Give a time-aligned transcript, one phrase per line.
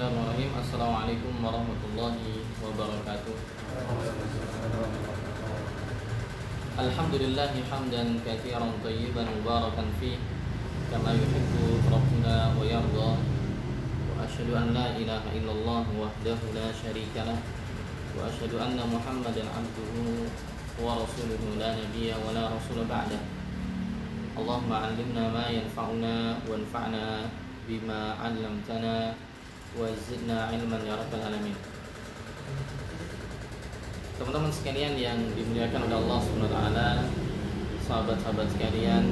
[0.00, 3.36] Bismillahirrahmanirrahim Assalamualaikum warahmatullahi wabarakatuh
[6.80, 10.16] Alhamdulillahi hamdan kathiran tayyiban mubarakan fi
[10.88, 17.36] Kama yuhibbu Rabbuna wa yarda Wa ashadu an la ilaha illallah wahdahu la sharika lah
[18.16, 20.24] Wa ashadu anna muhammadan abduhu
[20.80, 23.20] wa rasuluhu la nabiya wa la rasul ba'dah
[24.32, 27.28] Allahumma alimna ma yanfa'una wa anfa'na
[27.68, 29.28] bima 'allamtana
[29.78, 31.54] wazidna ilman ya rabbal alamin.
[34.18, 36.88] Teman-teman sekalian yang dimuliakan oleh Allah taala
[37.86, 39.04] sahabat-sahabat sekalian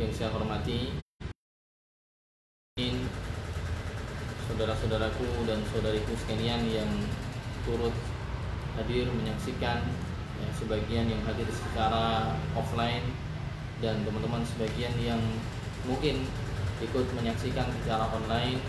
[0.00, 0.96] yang saya hormati
[4.48, 6.90] saudara-saudaraku dan saudariku sekalian yang
[7.64, 7.92] turut
[8.76, 9.84] hadir menyaksikan
[10.40, 13.04] ya, sebagian yang hadir secara offline
[13.84, 15.20] dan teman-teman sebagian yang
[15.88, 16.28] mungkin
[16.80, 18.60] ikut menyaksikan secara online.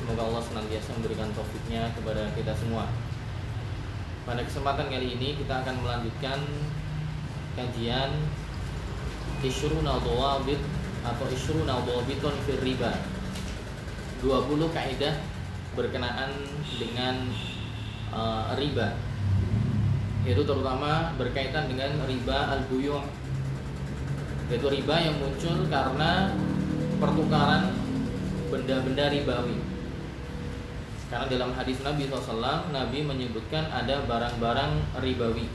[0.00, 2.88] Semoga Allah senantiasa memberikan taufiknya kepada kita semua.
[4.24, 6.40] Pada kesempatan kali ini kita akan melanjutkan
[7.56, 8.10] kajian
[9.44, 10.60] Ishruna Dhawabit
[11.04, 12.92] atau Ishruna Dhawabiton fir riba
[14.20, 15.16] 20 kaidah
[15.72, 16.30] berkenaan
[16.76, 17.24] dengan
[18.12, 18.92] uh, riba
[20.28, 23.00] yaitu terutama berkaitan dengan riba al-buyu'
[24.52, 26.36] yaitu riba yang muncul karena
[27.00, 27.72] pertukaran
[28.52, 29.56] benda-benda ribawi.
[31.10, 35.50] Karena dalam hadis Nabi SAW, Nabi menyebutkan ada barang-barang ribawi,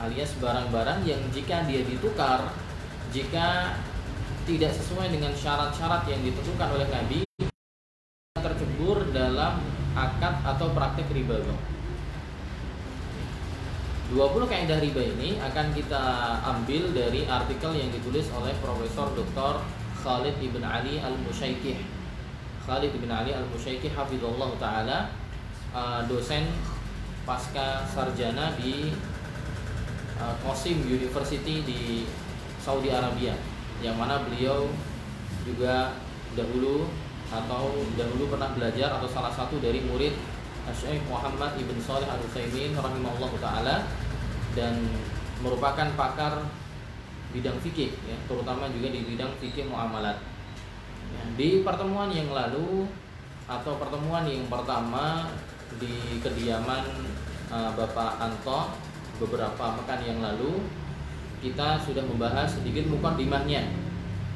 [0.00, 2.48] alias barang-barang yang jika dia ditukar,
[3.12, 3.76] jika
[4.48, 7.20] tidak sesuai dengan syarat-syarat yang ditentukan oleh Nabi,
[8.38, 9.60] tercebur dalam
[9.92, 11.52] akad atau praktek ribawi.
[14.08, 16.00] 20 kaidah riba ini akan kita
[16.40, 19.60] ambil dari artikel yang ditulis oleh Profesor Dr.
[19.98, 21.82] Khalid ibn Ali al Musyaikih
[22.62, 24.98] Khalid ibn Ali al Musyaikih Hafizullah Ta'ala
[25.74, 26.46] uh, dosen
[27.26, 28.94] pasca sarjana di
[30.18, 30.34] uh,
[30.86, 32.08] University di
[32.62, 33.36] Saudi Arabia
[33.84, 34.66] yang mana beliau
[35.46, 35.94] juga
[36.34, 36.90] dahulu
[37.28, 40.16] atau dahulu pernah belajar atau salah satu dari murid
[40.72, 43.76] Syekh Muhammad ibn Saleh al Utsaimin rahimahullah taala
[44.52, 44.76] dan
[45.40, 46.44] merupakan pakar
[47.34, 50.16] bidang fikih ya, terutama juga di bidang fikih muamalat.
[51.08, 52.88] Ya, di pertemuan yang lalu
[53.48, 55.32] atau pertemuan yang pertama
[55.80, 56.84] di kediaman
[57.48, 58.76] uh, Bapak Anto
[59.20, 60.64] beberapa pekan yang lalu
[61.40, 63.72] kita sudah membahas sedikit mukadimahnya.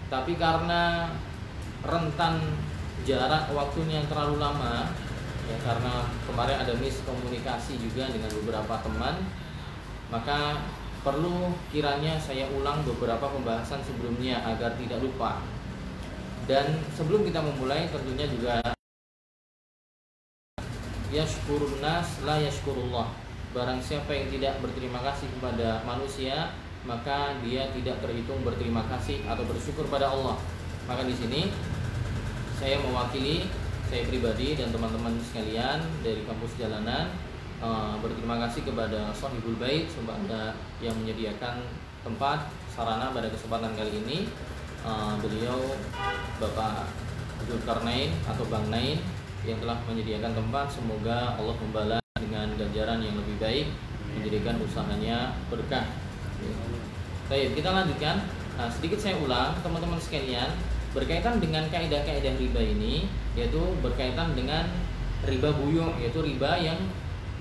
[0.08, 1.12] Tapi karena
[1.82, 2.38] rentan
[3.02, 4.86] jarak waktunya yang terlalu lama
[5.50, 9.26] ya karena kemarin ada miskomunikasi juga dengan beberapa teman
[10.06, 10.62] maka
[11.02, 15.42] perlu kiranya saya ulang beberapa pembahasan sebelumnya agar tidak lupa.
[16.46, 18.58] Dan sebelum kita memulai tentunya juga
[21.10, 23.10] yashkurun nas la yashkurullah.
[23.52, 26.56] Barang siapa yang tidak berterima kasih kepada manusia,
[26.88, 30.40] maka dia tidak terhitung berterima kasih atau bersyukur pada Allah.
[30.88, 31.52] Maka di sini
[32.58, 33.46] saya mewakili
[33.92, 37.12] saya pribadi dan teman-teman sekalian dari kampus jalanan
[37.62, 41.62] uh, berterima kasih kepada Sohibul Bait kepada yang menyediakan
[42.02, 44.18] tempat sarana pada kesempatan kali ini
[44.82, 45.78] uh, beliau
[46.42, 46.90] Bapak
[47.46, 48.98] Zulkarnain atau Bang Nain
[49.46, 53.66] yang telah menyediakan tempat semoga Allah membalas dengan ganjaran yang lebih baik
[54.12, 55.88] menjadikan usahanya berkah.
[57.26, 58.28] Baik, kita lanjutkan.
[58.60, 60.52] Nah, sedikit saya ulang teman-teman sekalian
[60.92, 64.68] berkaitan dengan kaidah-kaidah riba ini yaitu berkaitan dengan
[65.24, 66.76] riba buyung yaitu riba yang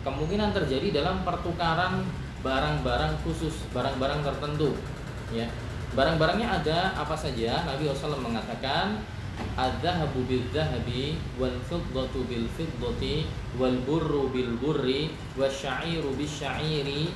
[0.01, 2.05] kemungkinan terjadi dalam pertukaran
[2.41, 4.73] barang-barang khusus, barang-barang tertentu.
[5.29, 5.47] Ya,
[5.93, 7.63] barang-barangnya ada apa saja?
[7.63, 9.01] Nabi SAW mengatakan
[9.57, 13.25] Adzahabu bil zahabi wal fiddatu bil fiddati
[13.57, 17.09] wal burru bil burri wasyairu bis syairi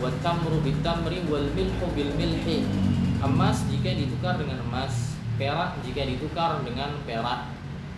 [0.00, 2.64] wat tamru bit tamri wal milhu bil milhi.
[3.22, 7.52] Emas jika ditukar dengan emas, perak jika ditukar dengan perak,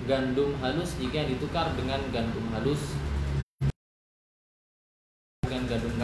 [0.04, 2.92] gandum halus jika ditukar dengan gandum halus,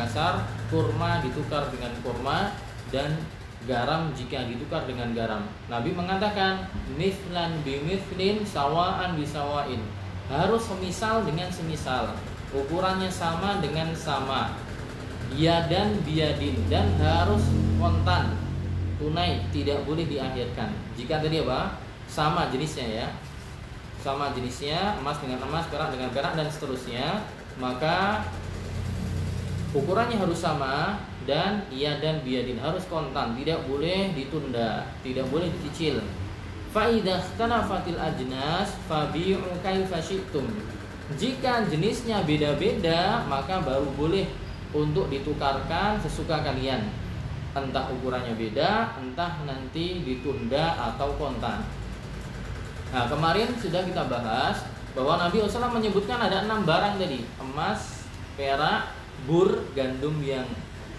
[0.01, 2.57] kasar, kurma ditukar dengan kurma
[2.89, 3.21] dan
[3.69, 5.45] garam jika ditukar dengan garam.
[5.69, 6.65] Nabi mengatakan
[6.97, 9.85] mislan bimiflin sawaan bisawain.
[10.31, 12.17] Harus semisal dengan semisal.
[12.55, 14.57] Ukurannya sama dengan sama.
[15.37, 17.45] Ya dan biadin dan harus
[17.79, 18.35] kontan
[18.99, 20.75] tunai tidak boleh diakhirkan.
[20.95, 21.79] Jika tadi apa?
[22.11, 23.09] Sama jenisnya ya.
[24.01, 27.21] Sama jenisnya emas dengan emas, perak dengan perak dan seterusnya,
[27.61, 28.25] maka
[29.71, 36.03] ukurannya harus sama dan iya dan biadin harus kontan tidak boleh ditunda tidak boleh dicicil
[36.71, 40.47] Faidah tanafatil ajnas fabi'u kaifa syi'tum.
[41.19, 44.31] Jika jenisnya beda-beda, maka baru boleh
[44.71, 46.87] untuk ditukarkan sesuka kalian.
[47.59, 51.67] Entah ukurannya beda, entah nanti ditunda atau kontan.
[52.95, 54.63] Nah, kemarin sudah kita bahas
[54.95, 58.07] bahwa Nabi SAW menyebutkan ada enam barang tadi, emas,
[58.39, 58.95] perak,
[59.25, 60.47] bur, gandum yang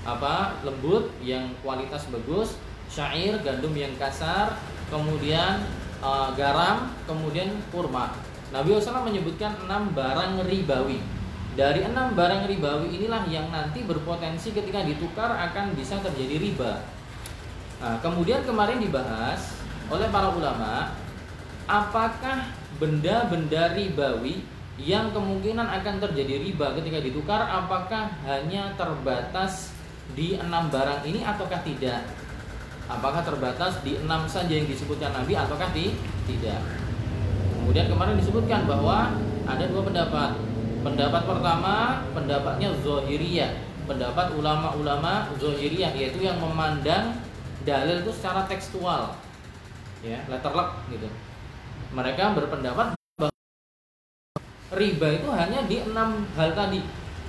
[0.02, 2.58] apa lembut, yang kualitas bagus,
[2.90, 4.58] syair, gandum yang kasar,
[4.90, 5.62] kemudian
[6.02, 8.12] uh, garam, kemudian kurma.
[8.52, 11.00] Nabi SAW menyebutkan enam barang ribawi.
[11.56, 16.84] Dari enam barang ribawi inilah yang nanti berpotensi ketika ditukar akan bisa terjadi riba.
[17.80, 19.56] Nah, kemudian kemarin dibahas
[19.92, 20.96] oleh para ulama,
[21.68, 24.44] apakah benda-benda ribawi
[24.82, 29.70] yang kemungkinan akan terjadi riba ketika ditukar, apakah hanya terbatas
[30.18, 32.02] di enam barang ini ataukah tidak?
[32.90, 35.94] Apakah terbatas di enam saja yang disebutkan Nabi ataukah di,
[36.28, 36.60] tidak?
[37.62, 39.14] Kemudian kemarin disebutkan bahwa
[39.46, 40.32] ada dua pendapat.
[40.82, 43.54] Pendapat pertama, pendapatnya Zohiriyah.
[43.86, 47.22] Pendapat ulama-ulama Zohiriyah yaitu yang memandang
[47.64, 49.14] dalil itu secara tekstual.
[50.02, 51.06] Ya, letterlock gitu.
[51.94, 52.98] Mereka berpendapat
[54.72, 56.82] riba itu hanya di enam hal tadi,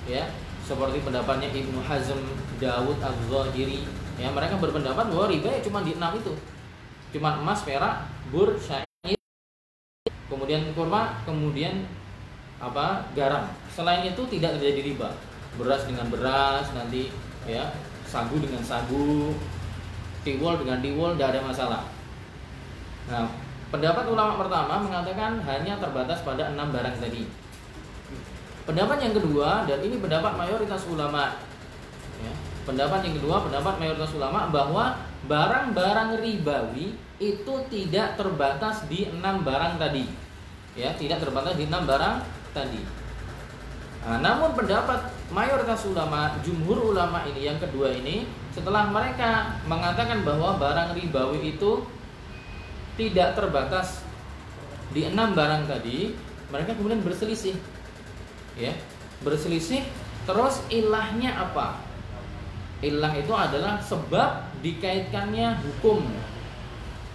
[0.06, 0.30] ya.
[0.62, 2.22] Seperti pendapatnya Ibnu Hazm,
[2.62, 3.82] Dawud Az-Zahiri,
[4.16, 4.30] ya.
[4.30, 6.32] Mereka berpendapat bahwa riba ya cuma di enam itu.
[7.12, 9.18] Cuma emas perak bur syair
[10.32, 11.84] kemudian kurma kemudian
[12.56, 13.52] apa garam.
[13.68, 15.12] Selain itu tidak terjadi riba.
[15.60, 17.12] Beras dengan beras nanti
[17.44, 17.68] ya.
[18.08, 19.36] Sagu dengan sagu
[20.24, 21.82] tiwul dengan tiwul tidak ada masalah.
[23.12, 23.28] Nah
[23.72, 27.24] pendapat ulama pertama mengatakan hanya terbatas pada enam barang tadi
[28.68, 31.40] pendapat yang kedua dan ini pendapat mayoritas ulama
[32.20, 32.32] ya,
[32.62, 34.94] Pendapat yang kedua, pendapat mayoritas ulama bahwa
[35.26, 40.06] barang-barang ribawi itu tidak terbatas di enam barang tadi.
[40.78, 42.22] Ya, tidak terbatas di enam barang
[42.54, 42.78] tadi.
[44.02, 50.54] Nah, namun pendapat mayoritas ulama, jumhur ulama ini yang kedua ini, setelah mereka mengatakan bahwa
[50.58, 51.82] barang ribawi itu
[52.96, 54.04] tidak terbatas
[54.92, 56.12] di enam barang tadi,
[56.52, 57.56] mereka kemudian berselisih.
[58.60, 58.76] Ya,
[59.24, 59.80] berselisih
[60.28, 61.80] terus ilahnya apa?
[62.82, 66.02] Ilah itu adalah sebab dikaitkannya hukum.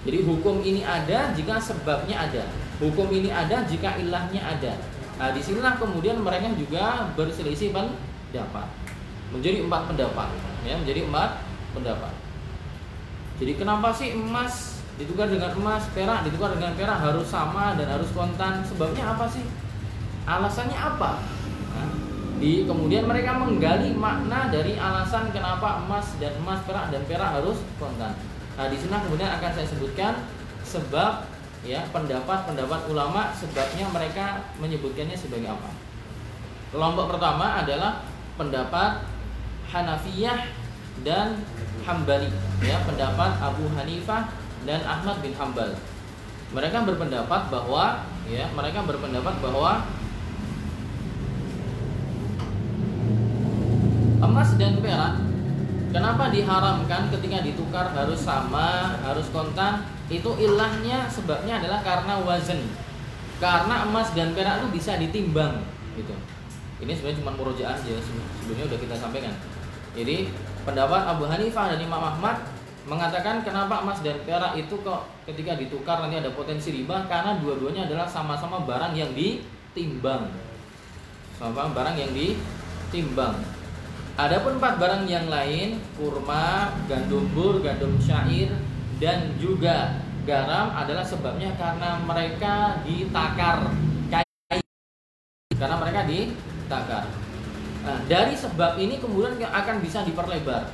[0.07, 2.47] Jadi hukum ini ada jika sebabnya ada.
[2.79, 4.73] Hukum ini ada jika ilahnya ada.
[5.17, 8.69] Nah, di sinilah kemudian mereka juga berselisih pendapat.
[9.33, 10.29] Menjadi empat pendapat,
[10.63, 11.43] ya, menjadi empat
[11.75, 12.13] pendapat.
[13.37, 18.09] Jadi kenapa sih emas ditukar dengan emas, perak ditukar dengan perak harus sama dan harus
[18.11, 18.65] kontan?
[18.65, 19.45] Sebabnya apa sih?
[20.27, 21.37] Alasannya apa?
[22.37, 27.57] di kemudian mereka menggali makna dari alasan kenapa emas dan emas perak dan perak harus
[27.81, 28.13] kontan.
[28.57, 30.13] Nah, di sini kemudian akan saya sebutkan
[30.61, 31.25] sebab
[31.65, 35.69] ya pendapat-pendapat ulama sebabnya mereka menyebutkannya sebagai apa.
[36.69, 38.05] Kelompok pertama adalah
[38.37, 39.01] pendapat
[39.73, 40.53] Hanafiyah
[41.01, 41.41] dan
[41.83, 42.29] Hambali,
[42.61, 44.29] ya, pendapat Abu Hanifah
[44.67, 45.79] dan Ahmad bin Hambal.
[46.51, 49.87] Mereka berpendapat bahwa ya, mereka berpendapat bahwa
[54.19, 55.23] emas dan perak
[55.95, 59.87] kenapa diharamkan ketika ditukar harus sama harus kontan?
[60.07, 62.63] Itu ilahnya sebabnya adalah karena wazan.
[63.43, 65.63] Karena emas dan perak itu bisa ditimbang
[65.99, 66.15] gitu.
[66.79, 69.33] Ini sebenarnya cuma murojaah aja sebelumnya udah kita sampaikan.
[69.97, 70.29] Jadi
[70.63, 72.56] pendapat Abu Hanifah dan Imam Ahmad
[72.87, 77.85] mengatakan kenapa emas dan perak itu kok ketika ditukar nanti ada potensi riba karena dua-duanya
[77.85, 80.31] adalah sama-sama barang yang ditimbang
[81.35, 83.35] sama barang yang ditimbang
[84.17, 88.49] Adapun empat barang yang lain, kurma, gandum bur, gandum syair,
[88.97, 93.69] dan juga garam adalah sebabnya karena mereka ditakar
[95.53, 97.05] karena mereka ditakar.
[97.85, 100.65] Nah, dari sebab ini kemudian akan bisa diperlebar.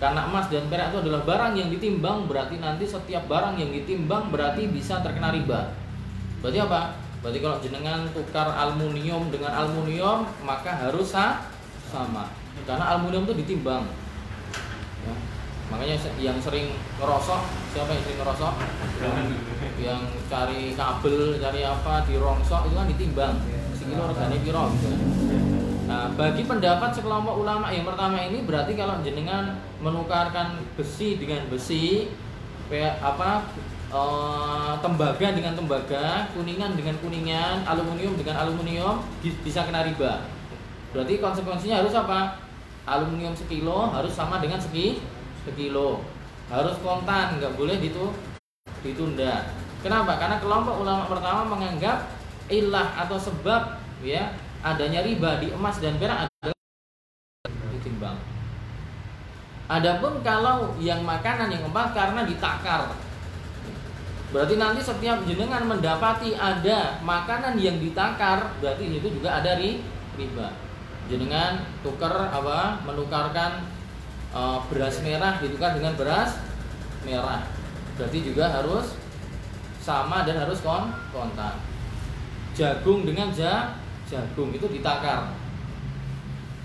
[0.00, 4.32] Karena emas dan perak itu adalah barang yang ditimbang, berarti nanti setiap barang yang ditimbang
[4.32, 5.76] berarti bisa terkena riba.
[6.40, 6.96] Berarti apa?
[7.20, 12.32] Berarti kalau jenengan tukar aluminium dengan aluminium maka harus sama
[12.64, 13.84] karena aluminium itu ditimbang
[15.06, 15.14] ya.
[15.70, 17.40] makanya yang sering ngerosok
[17.74, 18.54] siapa yang sering ngerosok
[19.80, 23.34] yang cari kabel cari apa di rongsok itu kan ditimbang
[23.74, 24.88] sekilo piro gitu.
[25.90, 32.06] Nah, bagi pendapat sekelompok ulama yang pertama ini berarti kalau jenengan menukarkan besi dengan besi,
[33.02, 33.50] apa
[33.90, 34.02] e,
[34.78, 39.02] tembaga dengan tembaga, kuningan dengan kuningan, aluminium dengan aluminium
[39.42, 40.22] bisa kena riba.
[40.94, 42.38] Berarti konsekuensinya harus apa?
[42.88, 44.98] aluminium sekilo harus sama dengan segi
[45.44, 46.02] sekilo
[46.48, 48.10] harus kontan nggak boleh itu
[48.82, 49.46] ditunda
[49.80, 50.20] Kenapa?
[50.20, 52.04] Karena kelompok ulama pertama menganggap
[52.52, 54.28] ilah atau sebab ya
[54.60, 56.56] adanya riba di emas dan perak adalah
[57.72, 58.18] ditimbang.
[59.70, 62.90] Adapun kalau yang makanan yang keempat karena ditakar.
[64.30, 70.54] Berarti nanti setiap jenengan mendapati ada makanan yang ditakar, berarti itu juga ada riba.
[71.10, 72.78] Jenengan tukar apa?
[72.86, 73.66] Menukarkan
[74.30, 74.40] e,
[74.70, 76.38] beras merah ditukar dengan beras
[77.02, 77.42] merah.
[77.98, 78.94] Berarti juga harus
[79.82, 81.58] sama dan harus kon kontan.
[82.54, 83.79] Jagung dengan ja,
[84.10, 85.30] jagung itu ditakar.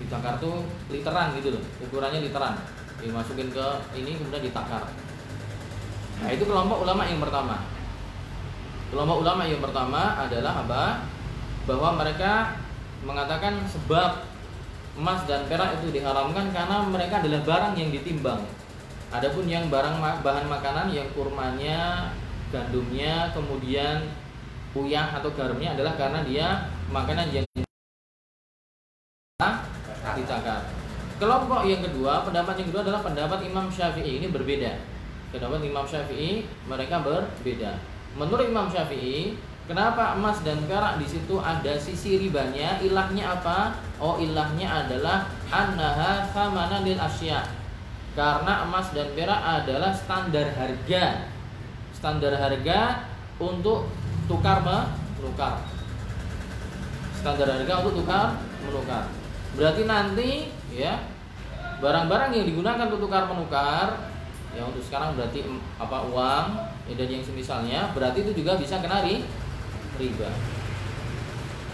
[0.02, 2.58] Ditakar tuh literan gitu loh, ukurannya literan.
[2.98, 4.90] Dimasukin ke ini kemudian ditakar.
[6.20, 7.62] Nah, itu kelompok ulama yang pertama.
[8.90, 10.84] Kelompok ulama yang pertama adalah apa?
[11.66, 12.58] Bahwa mereka
[13.06, 14.26] mengatakan sebab
[14.96, 18.42] emas dan perak itu diharamkan karena mereka adalah barang yang ditimbang.
[19.12, 22.10] Adapun yang barang bahan makanan yang kurmanya,
[22.50, 24.08] gandumnya, kemudian
[24.76, 26.48] uyah atau garamnya adalah karena dia
[26.90, 27.44] makanan yang
[30.16, 30.62] ditakar.
[31.16, 34.80] Kelompok yang kedua, pendapat yang kedua adalah pendapat Imam Syafi'i ini berbeda.
[35.32, 37.80] Pendapat Imam Syafi'i mereka berbeda.
[38.16, 42.78] Menurut Imam Syafi'i, Kenapa emas dan perak di situ ada sisi ribanya?
[42.78, 43.74] Ilahnya apa?
[43.98, 47.42] Oh, ilahnya adalah annaha thamana lil asya.
[48.14, 51.26] Karena emas dan perak adalah standar harga.
[51.98, 53.10] Standar harga
[53.42, 53.90] untuk
[54.30, 55.75] tukar menukar.
[57.26, 59.10] Standar harga untuk tukar menukar.
[59.58, 61.10] Berarti nanti ya
[61.82, 64.14] barang-barang yang digunakan untuk tukar menukar
[64.54, 65.42] ya untuk sekarang berarti
[65.74, 66.46] apa uang
[66.86, 70.30] ya, dan yang semisalnya berarti itu juga bisa kena riba.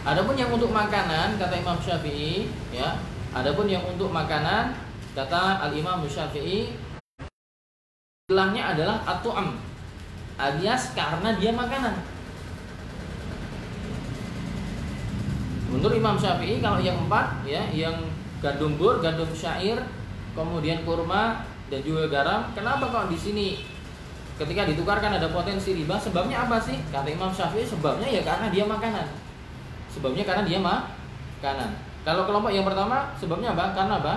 [0.09, 2.97] Adapun yang untuk makanan kata Imam Syafi'i ya,
[3.37, 4.73] adapun yang untuk makanan
[5.12, 6.73] kata Al Imam Syafi'i
[8.25, 9.61] istilahnya adalah atu'am
[10.40, 12.12] alias karena dia makanan.
[15.73, 17.97] Menurut Imam Syafi'i kalau yang empat ya, yang
[18.45, 19.81] gandum bur, gandum syair,
[20.37, 23.47] kemudian kurma dan juga garam, kenapa kok di sini
[24.37, 26.76] ketika ditukarkan ada potensi riba sebabnya apa sih?
[26.93, 29.09] Kata Imam Syafi'i sebabnya ya karena dia makanan.
[29.88, 31.71] Sebabnya karena dia makanan.
[32.05, 33.73] Kalau kelompok yang pertama sebabnya apa?
[33.73, 34.14] Karena apa?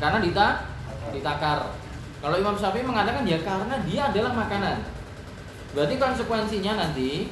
[0.00, 0.46] Karena dita
[1.12, 1.68] ditakar.
[2.24, 4.80] Kalau Imam Syafi'i mengatakan ya karena dia adalah makanan.
[5.76, 7.28] Berarti konsekuensinya nanti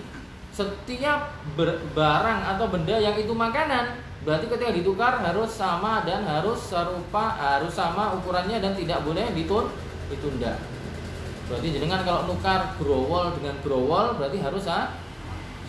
[0.56, 1.36] setiap
[1.92, 7.76] barang atau benda yang itu makanan berarti ketika ditukar harus sama dan harus serupa harus
[7.76, 9.68] sama ukurannya dan tidak boleh ditun
[10.08, 10.56] ditunda
[11.46, 14.98] Berarti jenengan kalau nukar growol dengan growol berarti harus ah,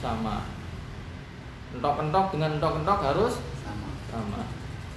[0.01, 0.41] sama.
[1.77, 3.89] Entok-entok dengan entok-entok harus sama.
[4.10, 4.41] sama.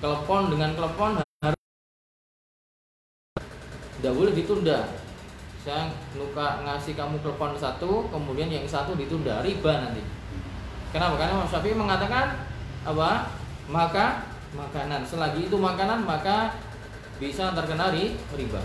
[0.01, 1.63] Telepon dengan telepon harus
[4.01, 4.79] tidak boleh ditunda.
[5.61, 10.01] Saya nuka ngasih kamu telepon satu, kemudian yang satu ditunda, riba nanti.
[10.89, 11.21] Kenapa?
[11.21, 12.41] Karena Mas Syafi'i mengatakan
[12.89, 13.29] apa?
[13.69, 14.25] Maka
[14.57, 16.57] makanan selagi itu makanan maka
[17.21, 18.63] bisa terkena riba.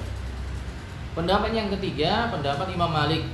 [1.14, 3.28] Pendapat yang ketiga, pendapat Imam Malik.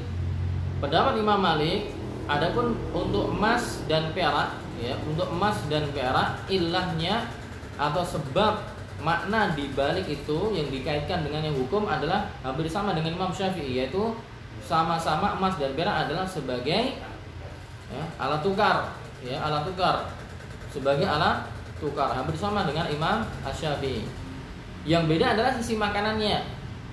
[0.81, 1.93] Pendapat Imam Malik,
[2.25, 7.29] adapun untuk emas dan perak, ya, untuk emas dan perak ilahnya
[7.77, 8.70] atau sebab
[9.01, 13.81] makna di balik itu yang dikaitkan dengan yang hukum adalah hampir sama dengan Imam Syafi'i
[13.81, 14.13] yaitu
[14.61, 16.95] sama-sama emas dan perak adalah sebagai
[17.89, 18.93] ya, alat tukar,
[19.25, 20.05] ya, alat tukar
[20.69, 21.49] sebagai alat
[21.81, 24.05] tukar hampir sama dengan Imam Asy-Syafi'i.
[24.85, 26.45] Yang beda adalah sisi makanannya.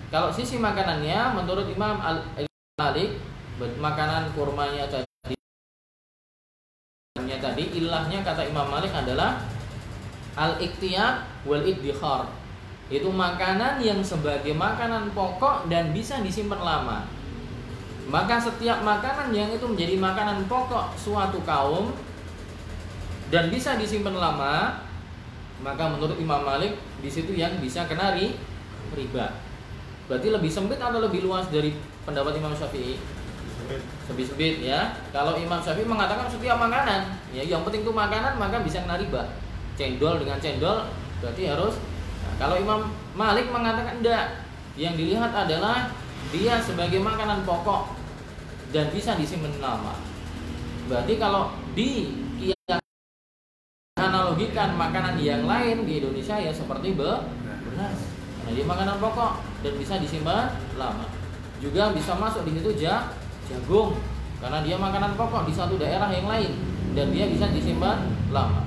[0.09, 3.21] Kalau sisi makanannya menurut Imam Al-Malik
[3.59, 5.37] makanan kurmanya tadi
[7.38, 9.43] tadi ilahnya kata Imam Malik adalah
[10.38, 12.30] al-iktiyar wal iddikhar.
[12.88, 17.04] Itu makanan yang sebagai makanan pokok dan bisa disimpan lama.
[18.09, 21.92] Maka setiap makanan yang itu menjadi makanan pokok suatu kaum
[23.28, 24.80] dan bisa disimpan lama,
[25.61, 29.26] maka menurut Imam Malik di situ yang bisa kena riba.
[30.09, 31.76] Berarti lebih sempit atau lebih luas dari
[32.09, 32.97] pendapat Imam Syafi'i?
[34.09, 34.97] Lebih sempit ya.
[35.12, 39.28] Kalau Imam Syafi'i mengatakan setiap makanan, ya yang penting itu makanan maka bisa kena riba.
[39.79, 40.91] Cendol dengan cendol
[41.23, 41.79] berarti harus.
[42.27, 44.43] Nah, kalau Imam Malik mengatakan tidak,
[44.75, 45.95] yang dilihat adalah
[46.35, 47.95] dia sebagai makanan pokok
[48.75, 49.95] dan bisa disimpan lama.
[50.91, 52.11] Berarti kalau di
[53.99, 57.23] analogikan makanan yang lain di Indonesia ya seperti beras
[58.49, 61.05] Nah, dia makanan pokok dan bisa disimpan lama.
[61.61, 64.01] Juga bisa masuk di situ jagung
[64.41, 66.57] karena dia makanan pokok di satu daerah yang lain
[66.97, 68.65] dan dia bisa disimpan lama.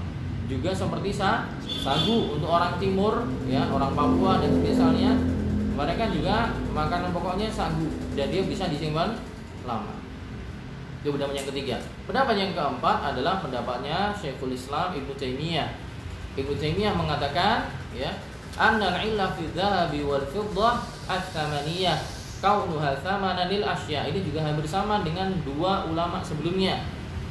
[0.52, 5.16] Juga seperti sa, sagu untuk orang timur ya, orang Papua dan misalnya
[5.72, 7.88] mereka juga makanan pokoknya sagu
[8.20, 9.16] dan dia bisa disimpan
[9.64, 9.96] lama.
[11.00, 11.78] Itu pendapat yang ketiga.
[12.04, 15.72] Pendapat yang keempat adalah pendapatnya Syekhul Islam Ibnu Taimiyah.
[16.36, 18.12] Ibnu Taimiyah mengatakan ya,
[18.60, 21.98] anna al-illa fi dhahabi wal fiddah ats-tsamaniyah
[22.44, 24.06] kaunuha tsamanan lil asya.
[24.12, 26.84] Ini juga hampir sama dengan dua ulama sebelumnya.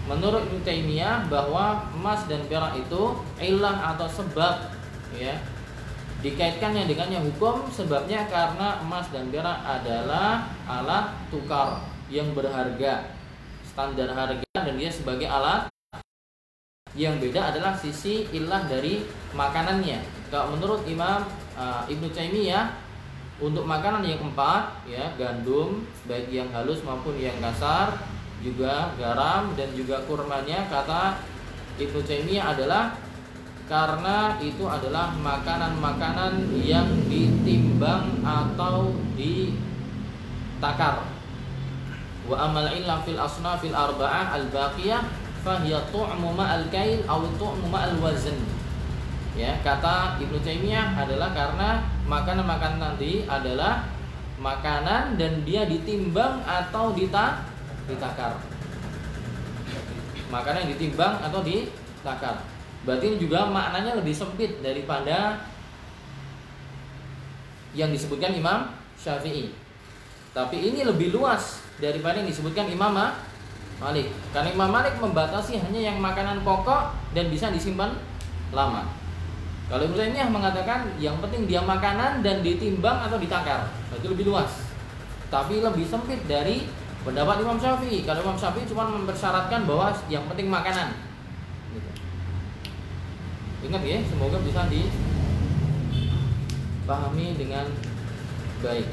[0.09, 4.73] Menurut Ibnu Taimiyah bahwa emas dan perak itu ilah atau sebab
[5.16, 5.37] ya.
[6.21, 11.80] Dikaitkannya dengannya hukum sebabnya karena emas dan perak adalah alat tukar
[12.12, 13.09] yang berharga
[13.64, 15.71] standar harga dan dia sebagai alat
[16.99, 19.00] yang beda adalah sisi ilah dari
[19.33, 20.02] makanannya.
[20.28, 21.23] Kalau menurut Imam
[21.54, 22.69] uh, Ibnu Taimiyah
[23.40, 27.97] untuk makanan yang empat ya gandum baik yang halus maupun yang kasar
[28.40, 31.20] juga garam dan juga kurmanya kata
[31.80, 32.97] Ibnu Taimiyah adalah
[33.70, 41.06] karena itu adalah makanan-makanan yang ditimbang atau ditakar.
[42.26, 45.06] Wa amal illa fil asnafil arba'ah al baqiyah
[45.47, 48.37] fahiya tu'mu ma'al kail aw tu'mu ma'al wazn.
[49.38, 53.87] Ya, kata Ibnu Taimiyah adalah karena makanan-makanan nanti adalah
[54.42, 57.50] makanan dan dia ditimbang atau dita
[57.90, 58.38] ditakar.
[60.30, 62.47] Makanan yang ditimbang atau ditakar.
[62.87, 65.44] Berarti juga maknanya lebih sempit daripada
[67.76, 69.52] yang disebutkan Imam Syafi'i.
[70.30, 72.94] Tapi ini lebih luas daripada yang disebutkan Imam
[73.80, 74.09] Malik.
[74.30, 77.99] Karena Imam Malik membatasi hanya yang makanan pokok dan bisa disimpan
[78.54, 78.87] lama.
[79.70, 83.70] Kalau Ibnu Taimiyah mengatakan yang penting dia makanan dan ditimbang atau ditakar.
[83.94, 84.50] Itu lebih luas.
[85.30, 86.66] Tapi lebih sempit dari
[87.00, 88.04] pendapat Imam Syafi'i.
[88.04, 90.92] Kalau Imam Syafi'i cuma mempersyaratkan bahwa yang penting makanan
[93.61, 94.97] Ingat ya, semoga bisa dipahami
[97.37, 97.69] dengan
[98.64, 98.88] baik.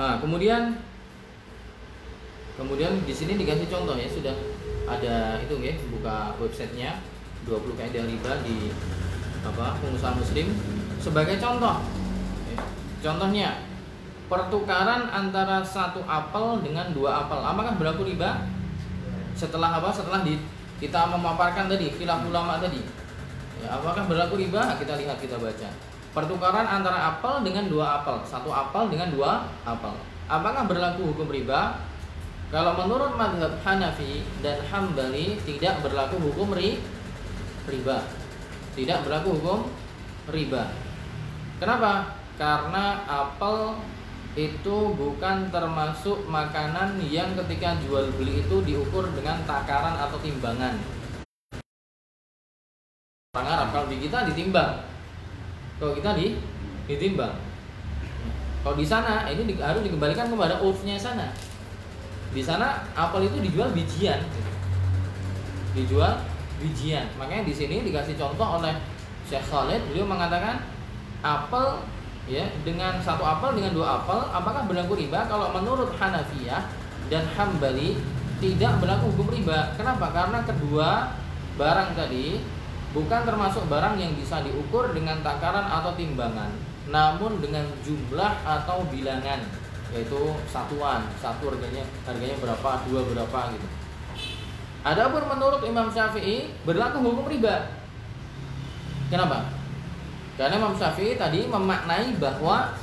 [0.00, 0.78] Nah, kemudian
[2.54, 4.30] kemudian di sini dikasih contoh ya sudah
[4.86, 7.02] ada itu ya buka websitenya
[7.50, 8.70] 20 kaidah riba di
[9.42, 10.54] apa pengusaha muslim.
[11.02, 11.82] Sebagai contoh
[13.02, 13.58] contohnya
[14.30, 17.42] pertukaran antara satu apel dengan dua apel.
[17.42, 18.46] Apakah berlaku riba?
[19.34, 19.90] Setelah apa?
[19.90, 20.38] Setelah di,
[20.78, 22.78] kita memaparkan tadi khilaf ulama tadi.
[23.66, 24.78] Ya, apakah berlaku riba?
[24.78, 25.74] Kita lihat kita baca.
[26.14, 29.94] Pertukaran antara apel dengan dua apel, satu apel dengan dua apel.
[30.30, 31.74] Apakah berlaku hukum riba?
[32.54, 36.78] Kalau menurut madhab Hanafi dan Hambali tidak berlaku hukum ri,
[37.66, 37.98] riba.
[38.78, 39.66] Tidak berlaku hukum
[40.30, 40.70] riba.
[41.58, 42.14] Kenapa?
[42.38, 43.74] Karena apel
[44.38, 50.78] itu bukan termasuk makanan yang ketika jual beli itu diukur dengan takaran atau timbangan.
[53.34, 54.78] Orang Arab kalau di kita ditimbang,
[55.82, 56.38] kalau kita di
[56.86, 57.49] ditimbang
[58.60, 61.32] kalau di sana ini di, harus dikembalikan kepada urfnya sana.
[62.30, 64.20] Di sana apel itu dijual bijian.
[65.72, 66.20] Dijual
[66.60, 67.08] bijian.
[67.16, 68.76] Makanya di sini dikasih contoh oleh
[69.24, 70.60] Syekh Khalid beliau mengatakan
[71.24, 71.80] apel
[72.28, 75.24] ya dengan satu apel dengan dua apel apakah berlaku riba?
[75.26, 76.68] Kalau menurut Hanafiyah
[77.08, 77.96] dan Hambali
[78.40, 79.72] tidak berlaku hukum riba.
[79.74, 80.12] Kenapa?
[80.12, 81.16] Karena kedua
[81.56, 82.40] barang tadi
[82.92, 86.50] bukan termasuk barang yang bisa diukur dengan takaran atau timbangan,
[86.90, 89.38] namun dengan jumlah atau bilangan,
[89.94, 93.68] yaitu satuan, satu harganya harganya berapa, dua berapa gitu.
[94.82, 97.78] Adapun menurut Imam Syafi'i berlaku hukum riba.
[99.06, 99.54] Kenapa?
[100.34, 102.74] Karena Imam Syafi'i tadi memaknai bahwa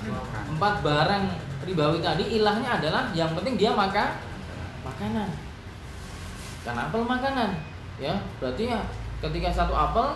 [0.56, 1.26] empat barang
[1.67, 4.13] ribawi tadi ilahnya adalah yang penting dia makan
[4.88, 5.30] makanan.
[6.63, 7.50] Karena apel makanan,
[8.00, 8.80] ya berarti ya
[9.20, 10.15] ketika satu apel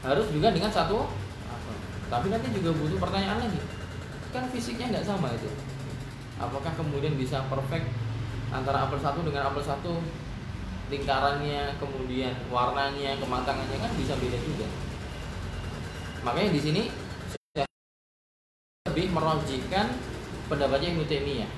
[0.00, 1.27] harus juga dengan satu.
[2.08, 3.60] Tapi nanti juga butuh pertanyaan lagi.
[4.32, 5.48] Kan fisiknya nggak sama itu.
[6.40, 7.88] Apakah kemudian bisa perfect
[8.48, 10.00] antara apel satu dengan apel satu
[10.88, 14.66] lingkarannya, kemudian warnanya, kematangannya kan bisa beda juga.
[16.24, 16.82] Makanya di sini
[18.88, 19.92] lebih merojikan
[20.48, 21.50] pendapatnya Ibnu Taimiyah.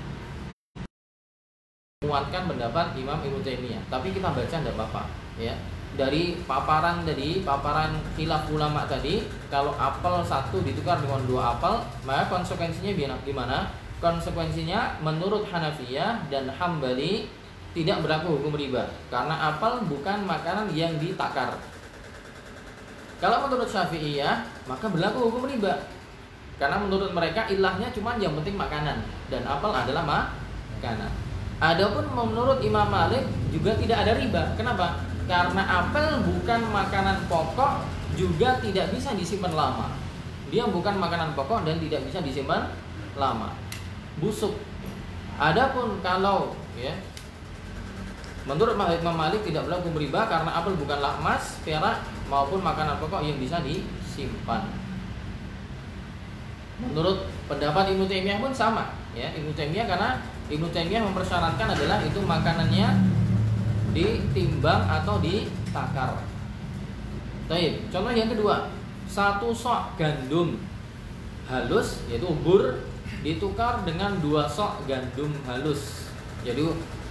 [2.02, 5.06] Menguatkan pendapat Imam Ibnu Taimiyah, tapi kita baca tidak apa-apa,
[5.38, 5.54] ya
[5.98, 12.31] dari paparan tadi, paparan khilaf ulama tadi, kalau apel satu ditukar dengan dua apel, maka
[12.31, 13.74] konsekuensinya gimana?
[14.00, 17.29] Konsekuensinya menurut Hanafiyah dan Hambali
[17.76, 21.55] tidak berlaku hukum riba karena apel bukan makanan yang ditakar.
[23.20, 25.85] Kalau menurut Syafi'iyah, maka berlaku hukum riba.
[26.57, 31.12] Karena menurut mereka ilahnya cuma yang penting makanan dan apel adalah makanan.
[31.61, 33.20] Adapun menurut Imam Malik
[33.53, 34.57] juga tidak ada riba.
[34.57, 35.10] Kenapa?
[35.30, 37.86] Karena apel bukan makanan pokok
[38.18, 39.94] juga tidak bisa disimpan lama.
[40.50, 42.74] Dia bukan makanan pokok dan tidak bisa disimpan
[43.14, 43.54] lama.
[44.18, 44.58] Busuk.
[45.38, 46.98] Adapun kalau ya
[48.48, 53.36] Menurut Imam Malik tidak berlaku riba karena apel bukanlah emas, perak maupun makanan pokok yang
[53.36, 54.64] bisa disimpan.
[56.80, 59.28] Menurut pendapat Ibnu Taimiyah pun sama, ya.
[59.36, 62.88] Ibnu Taimiyah karena Ibnu Taimiyah mempersyaratkan adalah itu makanannya
[63.90, 66.22] ditimbang atau ditakar.
[67.50, 68.70] Baik, contoh yang kedua,
[69.11, 70.62] satu sok gandum
[71.50, 72.87] halus yaitu bur
[73.26, 76.09] ditukar dengan dua sok gandum halus.
[76.46, 76.62] Jadi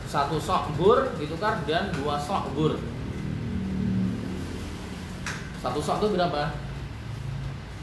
[0.08, 2.80] satu sok bur ditukar dan dua sok bur
[5.60, 6.56] satu sok itu berapa?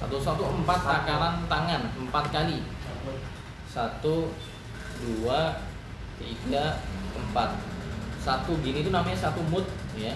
[0.00, 2.64] Satu sok itu empat takaran tangan empat kali.
[3.68, 4.32] Satu
[5.04, 5.60] dua
[6.16, 6.80] tiga
[7.12, 7.52] empat
[8.26, 9.62] satu gini itu namanya satu mut
[9.94, 10.10] ya.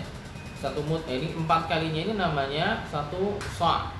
[0.58, 3.94] Satu mut eh, ini empat kalinya ini namanya satu sok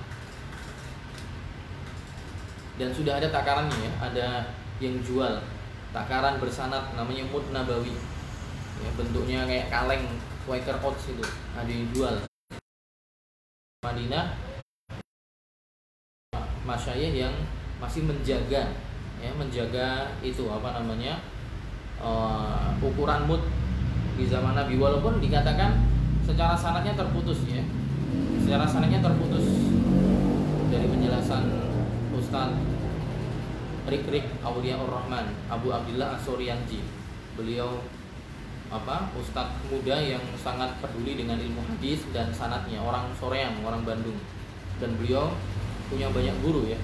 [2.75, 3.93] dan sudah ada takarannya ya.
[4.03, 4.27] Ada
[4.83, 5.39] yang jual
[5.95, 7.95] takaran bersanat namanya mud nabawi.
[8.83, 10.03] Ya, bentuknya kayak kaleng
[10.43, 11.23] Quaker Oats itu.
[11.55, 12.15] Ada yang jual.
[13.87, 14.35] Madinah.
[16.67, 17.35] Masyayikh yang
[17.81, 18.69] masih menjaga
[19.21, 21.21] ya menjaga itu apa namanya
[22.01, 23.41] uh, ukuran mud
[24.21, 25.81] di zaman Nabi walaupun dikatakan
[26.29, 27.65] secara sanatnya terputus ya.
[28.45, 29.49] Secara sanatnya terputus
[30.69, 31.49] dari penjelasan
[32.13, 32.61] Ustadz
[33.89, 36.85] Rik-Rik Aulia Rahman Abu Abdullah Asuryanji
[37.41, 37.81] beliau
[38.71, 44.15] apa ustadz muda yang sangat peduli dengan ilmu hadis dan sanatnya orang Soreang orang Bandung.
[44.79, 45.35] Dan beliau
[45.91, 46.79] punya banyak guru ya.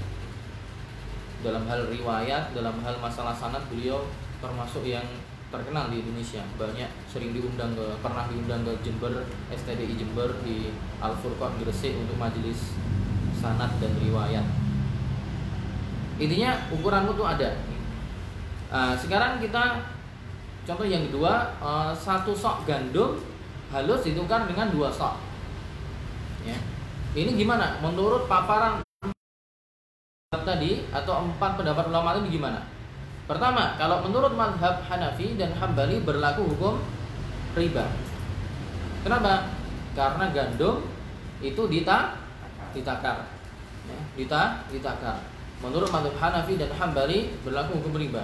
[1.45, 4.09] Dalam hal riwayat dalam hal masalah sanat beliau
[4.43, 5.05] termasuk yang
[5.59, 6.45] terkenal di Indonesia.
[6.61, 12.21] Banyak sering diundang ke pernah diundang ke Jember STDI Jember di Al Furqan Gresik untuk
[12.21, 12.77] majelis
[13.37, 14.45] sanat dan riwayat.
[16.21, 17.57] Intinya ukuran mutu ada.
[18.67, 19.85] Uh, sekarang kita
[20.67, 23.21] contoh yang kedua uh, satu sok gandum
[23.73, 25.17] halus ditukar dengan dua sok.
[26.45, 26.57] Ya.
[27.17, 27.81] Ini gimana?
[27.81, 28.85] Menurut paparan
[30.37, 32.76] tadi atau empat pendapat ulama itu gimana
[33.27, 36.79] pertama kalau menurut madhab Hanafi dan Hambali berlaku hukum
[37.59, 37.87] riba
[39.03, 39.51] kenapa
[39.99, 40.87] karena gandum
[41.43, 42.17] itu dita
[42.73, 43.27] ditakar
[43.87, 48.21] ya, dita ditakar Menurut madhab Hanafi dan Hambali berlaku hukum riba.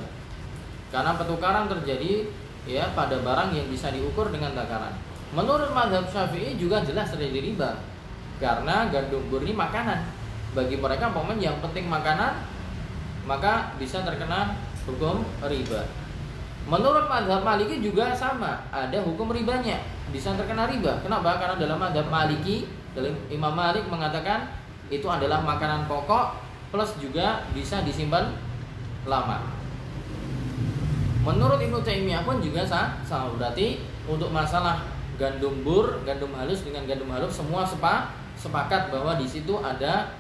[0.92, 2.28] Karena pertukaran terjadi
[2.68, 4.92] ya pada barang yang bisa diukur dengan takaran.
[5.32, 7.80] Menurut madhab Syafi'i juga jelas terjadi riba.
[8.36, 10.04] Karena gandum murni makanan.
[10.52, 12.36] Bagi mereka pemain yang penting makanan
[13.24, 14.52] maka bisa terkena
[14.88, 15.82] hukum riba.
[16.62, 19.82] Menurut madhab Maliki juga sama, ada hukum ribanya,
[20.14, 21.02] bisa terkena riba.
[21.02, 21.42] Kenapa?
[21.42, 24.46] Karena dalam madhab Maliki, dalam Imam Malik mengatakan
[24.92, 26.38] itu adalah makanan pokok
[26.70, 28.32] plus juga bisa disimpan
[29.08, 29.42] lama.
[31.22, 33.78] Menurut Ibnu Taimiyah pun juga sama berarti
[34.10, 34.82] untuk masalah
[35.18, 40.10] gandum bur, gandum halus dengan gandum halus semua sepa, sepakat bahwa di situ ada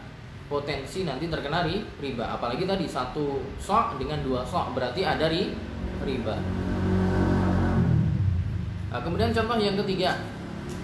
[0.52, 2.36] potensi nanti terkena ri, riba.
[2.36, 5.56] Apalagi tadi satu sok dengan dua sok berarti ada ri,
[6.04, 6.36] riba.
[8.92, 10.20] Nah, kemudian contoh yang ketiga,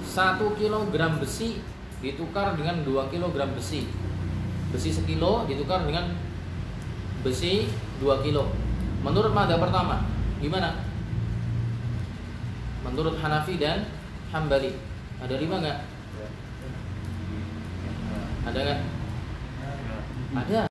[0.08, 1.60] satu kilogram besi
[2.00, 4.08] ditukar dengan dua kilogram besi
[4.68, 6.12] besi sekilo ditukar dengan
[7.24, 7.66] besi
[7.98, 8.52] 2 kilo.
[9.02, 10.04] Menurut madhab pertama,
[10.38, 10.84] gimana?
[12.84, 13.88] Menurut Hanafi dan
[14.30, 14.76] Hambali,
[15.18, 15.78] ada lima nggak?
[18.48, 18.80] Ada nggak?
[20.34, 20.68] Ada.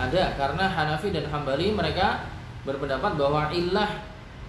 [0.00, 2.24] Ada karena Hanafi dan Hambali mereka
[2.64, 4.00] berpendapat bahwa ilah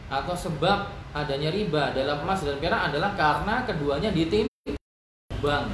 [0.08, 5.68] atau sebab adanya riba dalam emas dan perak adalah karena keduanya ditimbang.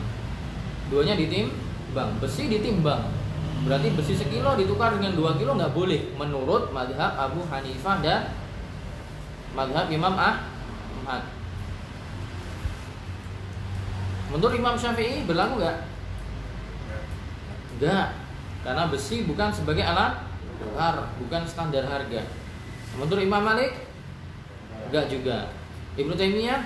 [0.87, 1.53] Duanya ditim
[1.87, 3.09] ditimbang besi ditimbang
[3.65, 8.21] berarti besi sekilo ditukar dengan dua kilo nggak boleh menurut madhab Abu Hanifah dan
[9.57, 11.25] madhab Imam Ahmad
[14.29, 15.77] menurut Imam Syafi'i berlaku nggak
[17.77, 18.07] nggak
[18.65, 22.21] karena besi bukan sebagai alat tukar bukan standar harga.
[22.97, 23.77] Menurut Imam Malik
[24.89, 25.53] enggak juga.
[25.97, 26.65] Ibnu Taimiyah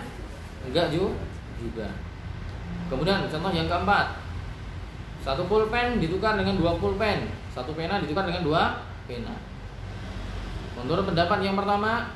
[0.67, 1.91] enggak juga.
[2.87, 4.19] Kemudian contoh yang keempat.
[5.21, 7.29] Satu pulpen ditukar dengan dua pulpen.
[7.51, 8.63] Satu pena ditukar dengan dua
[9.05, 9.35] pena.
[10.79, 12.09] Menurut pendapat yang pertama,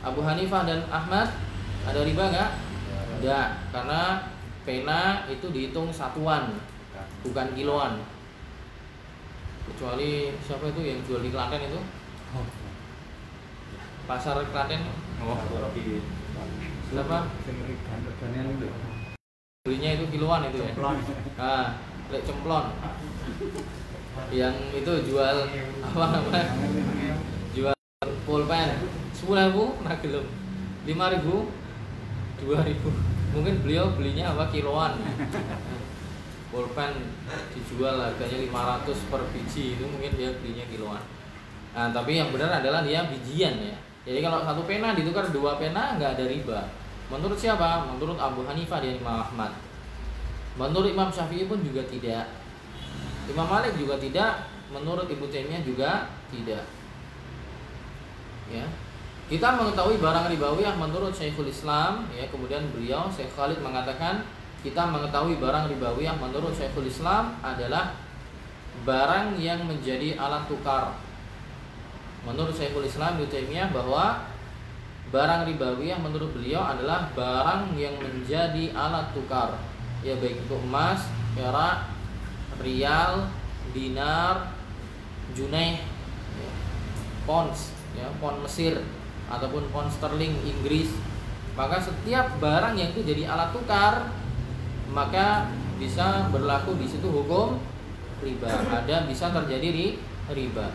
[0.00, 1.28] Abu Hanifah dan Ahmad
[1.86, 2.50] ada riba nggak?
[3.16, 4.26] Tidak, karena
[4.66, 6.58] pena itu dihitung satuan,
[7.30, 7.92] bukan kiloan.
[9.66, 11.80] Kecuali siapa itu yang jual di Klaten itu?
[14.06, 14.80] Pasar Klaten.
[15.22, 15.38] Oh,
[16.86, 17.18] Siapa?
[19.66, 20.72] Belinya itu kiloan itu ya.
[21.34, 21.66] Nah,
[22.14, 22.64] lek cemplon.
[24.30, 25.36] Yang itu jual
[25.82, 26.46] apa namanya?
[27.50, 27.74] Jual
[28.22, 28.68] pulpen
[29.10, 30.26] sepuluh ribu, nah gelem
[30.86, 31.50] lima ribu,
[32.38, 32.94] dua ribu.
[33.34, 34.94] Mungkin beliau belinya apa kiloan.
[36.46, 36.92] Pulpen
[37.50, 38.38] dijual harganya
[38.86, 41.02] 500 per biji itu mungkin dia belinya kiloan.
[41.76, 43.76] Nah, tapi yang benar adalah dia bijian ya.
[44.06, 46.60] Jadi kalau satu pena ditukar dua pena nggak ada riba.
[47.10, 47.90] Menurut siapa?
[47.90, 49.52] Menurut Abu Hanifah dan Imam Ahmad.
[50.56, 52.30] Menurut Imam Syafi'i pun juga tidak.
[53.26, 54.46] Imam Malik juga tidak.
[54.70, 56.64] Menurut Ibnu Taimiyah juga tidak.
[58.50, 58.66] Ya.
[59.26, 64.22] Kita mengetahui barang ribawiyah menurut Syekhul Islam ya, kemudian beliau Syekh Khalid mengatakan
[64.66, 67.94] kita mengetahui barang ribawiyah menurut Syekhul Islam adalah
[68.82, 70.98] barang yang menjadi alat tukar.
[72.26, 74.26] Menurut Syekhul Islam Taimiyah bahwa
[75.14, 79.54] barang ribawiyah menurut beliau adalah barang yang menjadi alat tukar
[80.02, 81.90] ya baik itu emas, perak,
[82.62, 83.26] rial,
[83.74, 84.54] dinar,
[85.34, 85.82] junai,
[86.38, 86.50] ya,
[87.26, 88.82] pounds, ya, pound Mesir
[89.26, 90.90] ataupun pound sterling Inggris.
[91.58, 94.25] Maka setiap barang yang itu jadi alat tukar
[94.90, 97.58] maka bisa berlaku di situ hukum
[98.22, 98.48] riba.
[98.48, 99.98] Ada bisa terjadi
[100.32, 100.66] riba.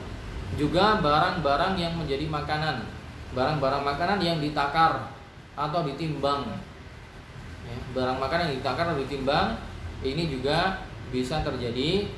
[0.59, 2.83] Juga barang-barang yang menjadi makanan,
[3.31, 5.15] barang-barang makanan yang ditakar
[5.55, 6.59] atau ditimbang.
[7.63, 9.55] Ya, barang makanan yang ditakar atau ditimbang
[10.01, 12.09] ini juga bisa terjadi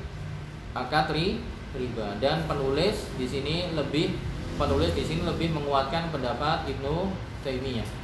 [0.73, 1.13] akad
[1.73, 4.17] riba dan penulis di sini lebih
[4.57, 7.09] penulis di sini lebih menguatkan pendapat Ibnu
[7.41, 8.02] Taimiyah.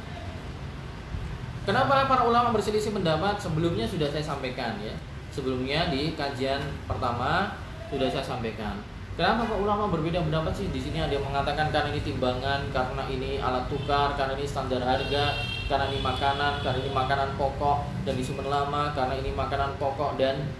[1.70, 3.38] Kenapa para ulama berselisih pendapat?
[3.38, 4.90] Sebelumnya sudah saya sampaikan ya.
[5.30, 7.54] Sebelumnya di kajian pertama
[7.86, 8.74] sudah saya sampaikan.
[9.14, 10.66] Kenapa para ulama berbeda pendapat sih?
[10.74, 14.82] Di sini ada yang mengatakan karena ini timbangan, karena ini alat tukar, karena ini standar
[14.82, 20.18] harga, karena ini makanan, karena ini makanan pokok dan disimpan lama, karena ini makanan pokok
[20.18, 20.50] dan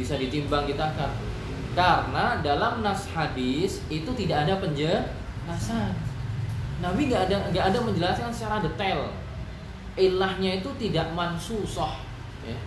[0.00, 1.12] bisa ditimbang ditakar.
[1.76, 5.92] Karena dalam nas hadis itu tidak ada penjelasan.
[6.80, 9.23] Nabi nggak ada nggak ada menjelaskan secara detail
[9.94, 11.94] ilahnya itu tidak mansusoh
[12.42, 12.58] ya.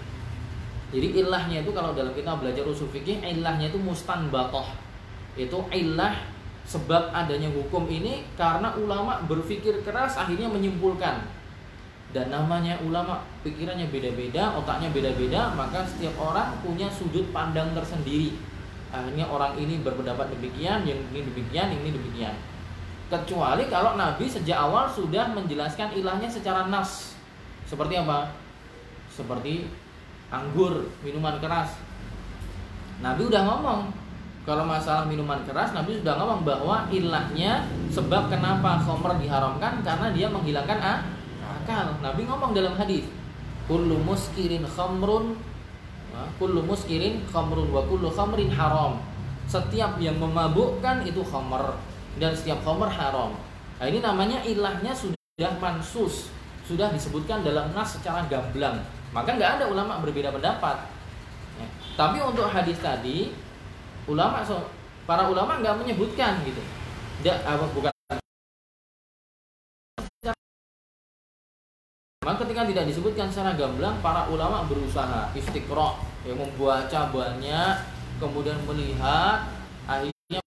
[0.88, 4.72] Jadi ilahnya itu kalau dalam kita belajar usul fikih ilahnya itu mustanbatoh
[5.36, 6.16] Itu ilah
[6.64, 11.38] sebab adanya hukum ini karena ulama berpikir keras akhirnya menyimpulkan
[12.16, 18.40] dan namanya ulama pikirannya beda-beda, otaknya beda-beda, maka setiap orang punya sudut pandang tersendiri.
[18.90, 22.36] Akhirnya orang ini berpendapat demikian, yang ini demikian, yang ini demikian.
[23.12, 27.07] Kecuali kalau Nabi sejak awal sudah menjelaskan ilahnya secara nas.
[27.68, 28.32] Seperti apa?
[29.12, 29.68] Seperti
[30.32, 31.76] anggur, minuman keras.
[33.04, 33.82] Nabi udah ngomong
[34.48, 40.32] kalau masalah minuman keras Nabi sudah ngomong bahwa ilahnya sebab kenapa khomer diharamkan karena dia
[40.32, 41.00] menghilangkan ah,
[41.44, 42.00] akal.
[42.00, 43.04] Nabi ngomong dalam hadis,
[43.68, 45.36] kullu muskirin khamrun
[46.40, 49.04] kullu muskirin khamrun wa kullu khamrin haram.
[49.52, 51.76] Setiap yang memabukkan itu khamr
[52.20, 53.36] dan setiap khamr haram.
[53.78, 56.32] Nah, ini namanya ilahnya sudah mansus
[56.68, 58.84] sudah disebutkan dalam nas secara gamblang.
[59.16, 60.84] Maka nggak ada ulama berbeda pendapat.
[61.58, 61.68] Ya.
[61.96, 63.32] Tapi untuk hadis tadi,
[64.06, 64.44] ulama
[65.08, 66.60] para ulama nggak menyebutkan gitu.
[67.24, 67.92] Tidak apa bukan.
[72.28, 75.96] Maka ketika tidak disebutkan secara gamblang, para ulama berusaha istiqro,
[76.28, 77.76] yang membaca banyak,
[78.20, 79.48] kemudian melihat,
[79.88, 80.44] akhirnya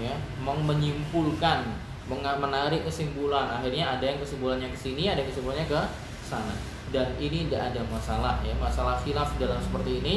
[0.00, 1.68] ya, menyimpulkan
[2.08, 3.48] menarik kesimpulan.
[3.48, 5.80] Akhirnya ada yang kesimpulannya ke sini ada yang kesimpulannya ke
[6.24, 6.54] sana.
[6.92, 8.54] Dan ini tidak ada masalah ya.
[8.60, 10.14] Masalah khilaf dalam seperti ini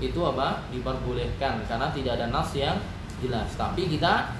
[0.00, 0.64] itu apa?
[0.72, 2.76] Diperbolehkan karena tidak ada nas yang
[3.20, 3.48] jelas.
[3.54, 4.32] Tapi kita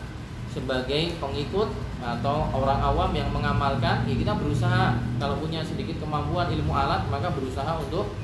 [0.53, 1.69] sebagai pengikut
[2.01, 4.97] atau orang awam yang mengamalkan ya kita berusaha.
[5.21, 8.17] Kalau punya sedikit kemampuan ilmu alat maka berusaha untuk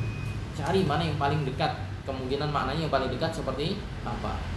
[0.57, 1.77] cari mana yang paling dekat.
[2.03, 4.52] Kemungkinan maknanya yang paling dekat seperti apa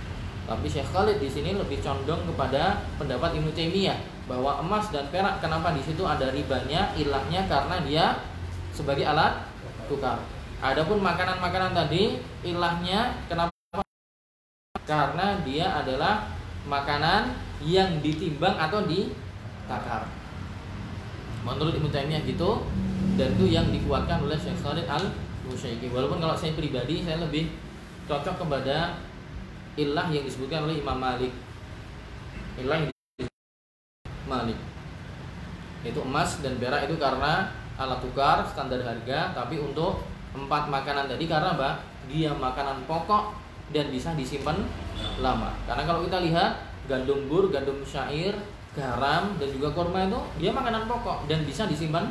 [0.46, 3.98] tapi Syekh Khalid di sini lebih condong kepada pendapat Ibnu Taimiyah
[4.30, 8.06] bahwa emas dan perak kenapa di situ ada ribanya, ilahnya karena dia
[8.70, 9.42] sebagai alat
[9.90, 10.22] tukar.
[10.62, 13.54] Adapun makanan-makanan tadi ilahnya kenapa?
[14.86, 16.30] Karena dia adalah
[16.70, 17.34] makanan
[17.66, 20.06] yang ditimbang atau ditakar.
[21.42, 22.66] Menurut Ibnu Taimiyah gitu
[23.18, 25.10] dan itu yang dikuatkan oleh Syekh Khalid Al
[25.50, 25.90] Musyaiki.
[25.90, 27.50] Walaupun kalau saya pribadi saya lebih
[28.06, 29.02] cocok kepada
[29.76, 31.32] ilah yang disebutkan oleh Imam Malik
[32.60, 32.92] ilah yang
[34.26, 34.58] Malik
[35.86, 40.02] Itu emas dan perak itu karena alat tukar standar harga, tapi untuk
[40.34, 41.86] empat makanan tadi karena apa?
[42.10, 43.38] Dia makanan pokok
[43.70, 44.66] dan bisa disimpan
[45.22, 45.54] lama.
[45.70, 46.58] Karena kalau kita lihat
[46.90, 48.34] gandum bur, gandum syair,
[48.74, 52.10] garam dan juga kurma itu dia makanan pokok dan bisa disimpan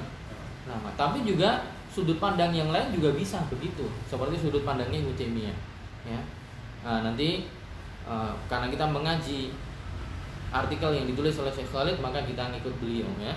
[0.71, 0.91] lama.
[0.95, 5.57] Tapi juga sudut pandang yang lain juga bisa begitu, seperti sudut pandangnya Taimiyah.
[6.07, 6.21] Ya.
[6.85, 7.49] Nah, nanti
[8.09, 9.53] uh, karena kita mengaji
[10.55, 13.35] artikel yang ditulis oleh Syekh Khalid maka kita ngikut beliau ya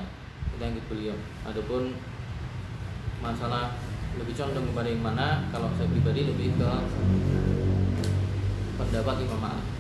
[0.55, 1.97] kita ngikut beliau adapun
[3.19, 3.73] masalah
[4.17, 6.71] lebih condong kepada yang mana kalau saya pribadi lebih ke
[8.77, 9.77] pendapat Imam Malik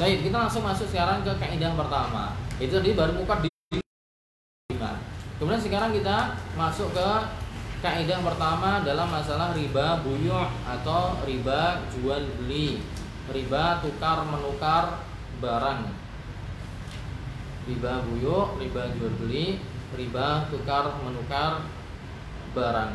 [0.00, 2.32] Baik, kita langsung masuk sekarang ke kaidah pertama.
[2.56, 3.52] Itu tadi baru muka di
[5.36, 7.08] Kemudian sekarang kita masuk ke
[7.84, 12.80] kaidah pertama dalam masalah riba buyu' atau riba jual beli.
[13.30, 15.06] Riba tukar menukar
[15.38, 15.86] barang.
[17.70, 19.62] Riba buyu', riba jual beli,
[19.94, 21.62] riba tukar menukar
[22.58, 22.92] barang.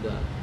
[0.00, 0.35] Udah.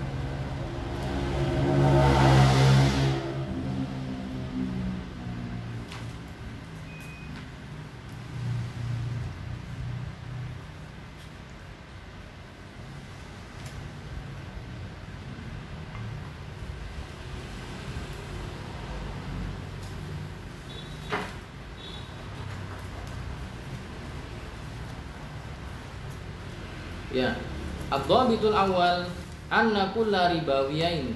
[27.94, 29.06] Ad-dhabitul awal
[29.54, 31.14] anna kulla ribawiyain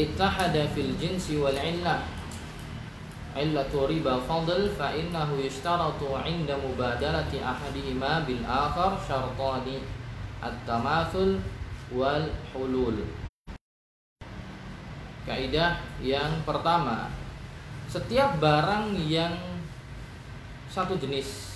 [0.00, 2.00] ittahada fil jinsi wal illah
[3.36, 9.84] illatu riba fadl fa innahu yashtaratu 'inda mubadalati ahadihima bil akhar syartani
[10.40, 11.36] at-tamathul
[11.92, 12.96] wal hulul.
[15.28, 17.12] Kaidah yang pertama
[17.92, 19.36] Setiap barang yang
[20.72, 21.51] satu jenis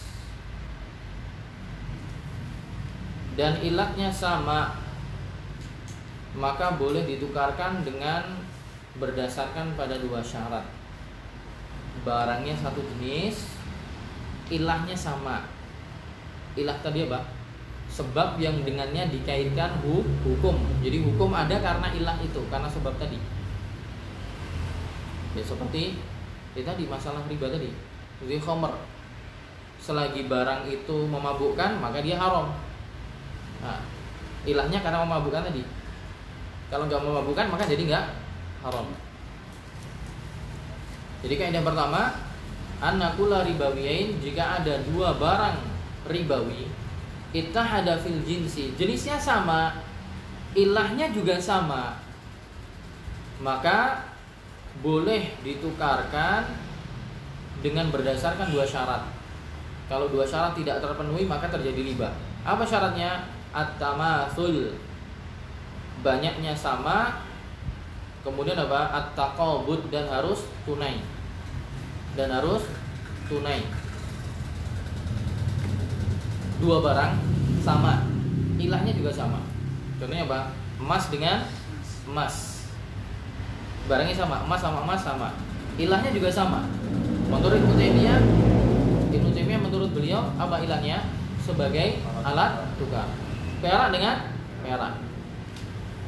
[3.37, 4.73] dan ilatnya sama.
[6.37, 8.45] Maka boleh ditukarkan dengan
[9.01, 10.65] berdasarkan pada dua syarat.
[12.05, 13.57] Barangnya satu jenis
[14.53, 15.49] ilahnya sama.
[16.57, 17.25] Ilah tadi apa?
[17.89, 19.81] Sebab yang dengannya dikaitkan
[20.25, 20.57] hukum.
[20.85, 23.17] Jadi hukum ada karena ilah itu karena sebab tadi.
[25.33, 25.97] Ya seperti
[26.53, 27.73] kita di masalah riba tadi.
[28.21, 28.73] Jadi khomer
[29.81, 32.66] selagi barang itu memabukkan maka dia haram
[33.65, 33.81] Nah,
[34.45, 35.63] ilahnya karena memabukkan tadi.
[36.67, 38.07] Kalau nggak memabukkan maka jadi nggak
[38.67, 38.87] haram.
[41.23, 42.03] Jadi kaidah pertama,
[42.83, 45.57] anakula ribawiyain jika ada dua barang
[46.07, 46.71] ribawi,
[47.35, 49.83] kita fil jinsi, jenisnya sama,
[50.55, 51.99] ilahnya juga sama,
[53.41, 54.13] maka
[54.85, 56.47] boleh ditukarkan
[57.65, 59.09] dengan berdasarkan dua syarat.
[59.87, 62.13] Kalau dua syarat tidak terpenuhi maka terjadi riba.
[62.45, 63.36] Apa syaratnya?
[63.55, 64.75] At-tamatsul
[66.07, 67.27] banyaknya sama
[68.27, 68.91] kemudian apa?
[68.91, 70.99] At-taqabud dan harus tunai.
[72.19, 72.67] Dan harus
[73.31, 73.63] tunai.
[76.59, 77.13] Dua barang
[77.63, 78.03] sama.
[78.59, 79.39] Ilahnya juga sama.
[80.03, 80.51] Contohnya apa?
[80.83, 81.47] Emas dengan
[82.11, 82.67] emas.
[83.87, 84.43] Barangnya sama.
[84.43, 85.29] Emas sama emas sama.
[85.79, 86.67] Ilahnya juga sama.
[87.27, 88.23] Menurut Ibnu Taimiyah
[89.11, 91.03] Ibnu Taimiyah menurut beliau apa ilahnya?
[91.43, 93.07] Sebagai alat tukar
[93.61, 94.15] perak dengan
[94.63, 94.95] perak.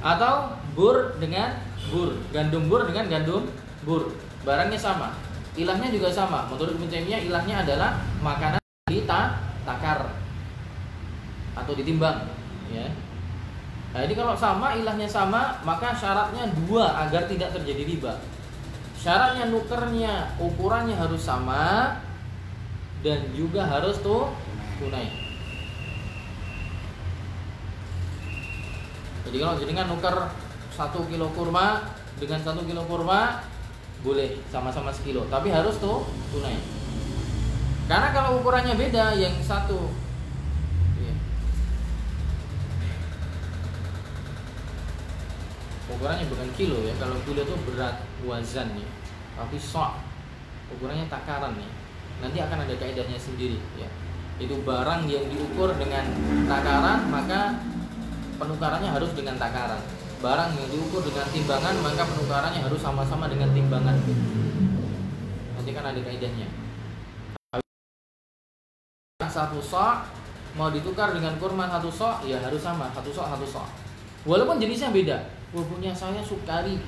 [0.05, 1.59] Atau bur dengan
[1.91, 2.15] bur.
[2.31, 3.49] Gandum bur dengan gandum
[3.83, 4.15] bur.
[4.47, 5.15] Barangnya sama.
[5.59, 6.47] Ilahnya juga sama.
[6.47, 6.87] Menurut Ibnu
[7.29, 8.63] ilahnya adalah makanan
[9.05, 9.37] ta
[9.69, 10.01] takar
[11.53, 12.25] atau ditimbang
[12.73, 12.89] ya.
[13.93, 18.21] Nah, jadi kalau sama ilahnya sama maka syaratnya dua agar tidak terjadi riba.
[18.97, 21.97] Syaratnya nukernya ukurannya harus sama
[23.05, 24.33] dan juga harus tuh
[24.83, 25.28] tunai
[29.29, 30.17] Jadi kalau jenengan nuker
[30.73, 31.85] satu kilo kurma
[32.17, 33.45] dengan satu kilo kurma
[34.01, 36.57] boleh sama-sama sekilo, tapi harus tuh tunai.
[37.85, 39.93] Karena kalau ukurannya beda, yang satu
[40.97, 41.13] ya.
[45.93, 46.97] ukurannya bukan kilo ya.
[46.97, 48.89] Kalau kilo itu berat wazan ya,
[49.37, 49.93] tapi sok
[50.73, 51.69] ukurannya takaran nih.
[52.25, 53.93] Nanti akan ada kaidahnya sendiri ya.
[54.41, 56.17] Itu barang yang diukur dengan
[56.49, 57.61] takaran maka
[58.39, 59.83] penukarannya harus dengan takaran.
[60.19, 63.99] Barang yang diukur dengan timbangan maka penukarannya harus sama-sama dengan timbangan.
[65.59, 66.49] Nanti kan ada kaidahnya.
[69.29, 70.09] Satu sok
[70.57, 73.67] mau ditukar dengan kurma satu sok ya harus sama satu sok satu sok.
[74.27, 75.19] Walaupun jenisnya beda.
[75.55, 76.79] Wah, punya saya sukari.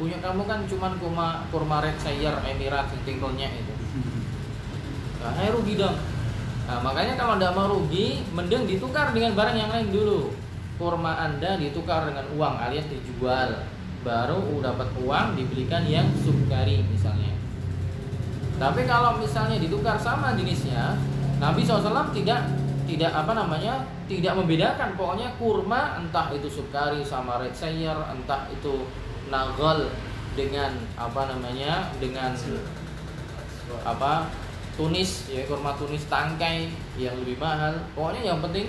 [0.00, 3.74] Punya kamu kan cuma kurma kurma red sayer emirat tingkolnya itu.
[5.22, 5.94] Nah, saya rugi dong.
[6.66, 10.34] Nah, makanya kalau tidak mau rugi, mending ditukar dengan barang yang lain dulu.
[10.82, 13.70] Kurma Anda ditukar dengan uang alias dijual.
[14.02, 17.38] Baru dapat uang dibelikan yang sukari misalnya.
[18.58, 20.98] Tapi kalau misalnya ditukar sama jenisnya,
[21.38, 22.50] Nabi SAW tidak
[22.82, 28.90] tidak apa namanya tidak membedakan pokoknya kurma entah itu sukari sama red sayer entah itu
[29.30, 29.86] nagal
[30.34, 32.34] dengan apa namanya dengan
[33.86, 34.28] apa
[34.76, 36.68] tunis ya kurma tunis tangkai
[36.98, 38.68] yang lebih mahal pokoknya yang penting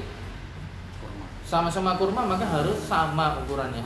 [1.53, 3.85] sama-sama kurma maka harus sama ukurannya.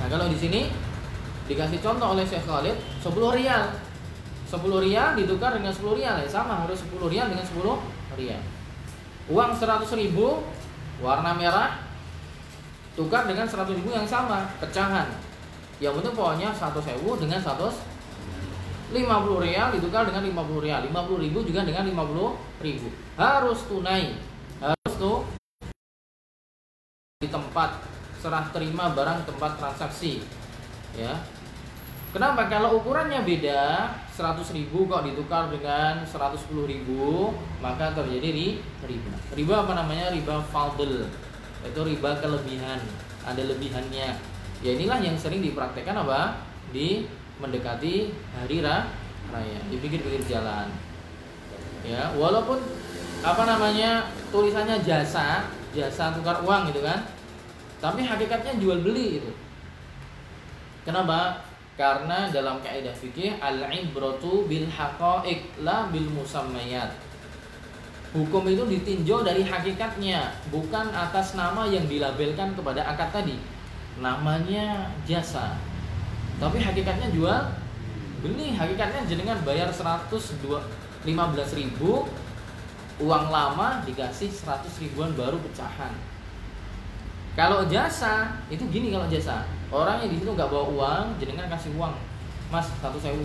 [0.00, 0.72] Nah kalau di sini
[1.44, 3.68] dikasih contoh oleh Syekh Khalid 10 rial.
[4.48, 8.40] 10 rial ditukar dengan 10 rial ya sama harus 10 rial dengan 10 rial.
[9.28, 10.40] Uang 100 ribu
[11.04, 11.84] warna merah
[12.96, 15.04] tukar dengan 100 ribu yang sama pecahan.
[15.84, 17.60] Yang penting pokoknya 100 sewu dengan 100
[18.88, 18.96] 50
[19.44, 20.80] rial ditukar dengan 50 rial.
[20.88, 22.88] 50 ribu juga dengan 50 ribu.
[23.20, 25.09] Harus tunai harus tuh
[27.20, 27.84] di tempat
[28.16, 30.24] serah terima barang tempat transaksi
[30.96, 31.20] ya
[32.16, 32.48] Kenapa?
[32.48, 38.48] Kalau ukurannya beda, 100 ribu kok ditukar dengan 110 ribu, maka terjadi di
[38.82, 39.12] riba.
[39.36, 40.10] Riba apa namanya?
[40.10, 41.06] Riba fadl.
[41.62, 42.80] Itu riba kelebihan.
[43.22, 44.16] Ada lebihannya.
[44.64, 46.40] Ya inilah yang sering dipraktekkan apa?
[46.72, 47.04] Di
[47.38, 50.72] mendekati hari raya, di pinggir-pinggir jalan.
[51.84, 52.64] Ya, walaupun
[53.22, 54.08] apa namanya?
[54.34, 57.06] tulisannya jasa, jasa tukar uang gitu kan.
[57.80, 59.32] Tapi hakikatnya jual beli itu.
[60.84, 61.44] Kenapa?
[61.80, 66.92] Karena dalam kaidah fikih al-ibratu bil haqa'iq la bil musammayat.
[68.10, 73.38] Hukum itu ditinjau dari hakikatnya, bukan atas nama yang dilabelkan kepada akad tadi.
[74.02, 75.56] Namanya jasa.
[76.42, 77.54] Tapi hakikatnya jual
[78.20, 80.36] beli, hakikatnya jenengan bayar 115
[81.54, 82.10] ribu
[83.00, 85.92] uang lama dikasih 100 ribuan baru pecahan.
[87.34, 91.70] Kalau jasa itu gini kalau jasa Orang yang di situ nggak bawa uang, jenengan kasih
[91.78, 91.94] uang,
[92.50, 93.22] mas satu sewu.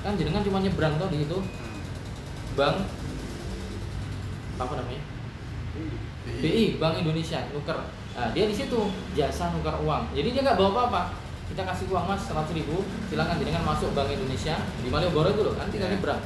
[0.00, 1.38] Kan jenengan cuma nyebrang tuh di situ.
[2.56, 2.88] Bank
[4.56, 5.02] apa namanya?
[6.40, 7.84] BI, Bank Indonesia, nuker.
[8.16, 8.80] Nah, dia di situ
[9.12, 10.08] jasa nuker uang.
[10.16, 11.02] Jadi dia nggak bawa apa-apa.
[11.52, 12.80] Kita kasih uang mas seratus ribu,
[13.12, 16.20] silakan jenengan masuk Bank Indonesia di Malioboro itu loh, kan tinggal nyebrang.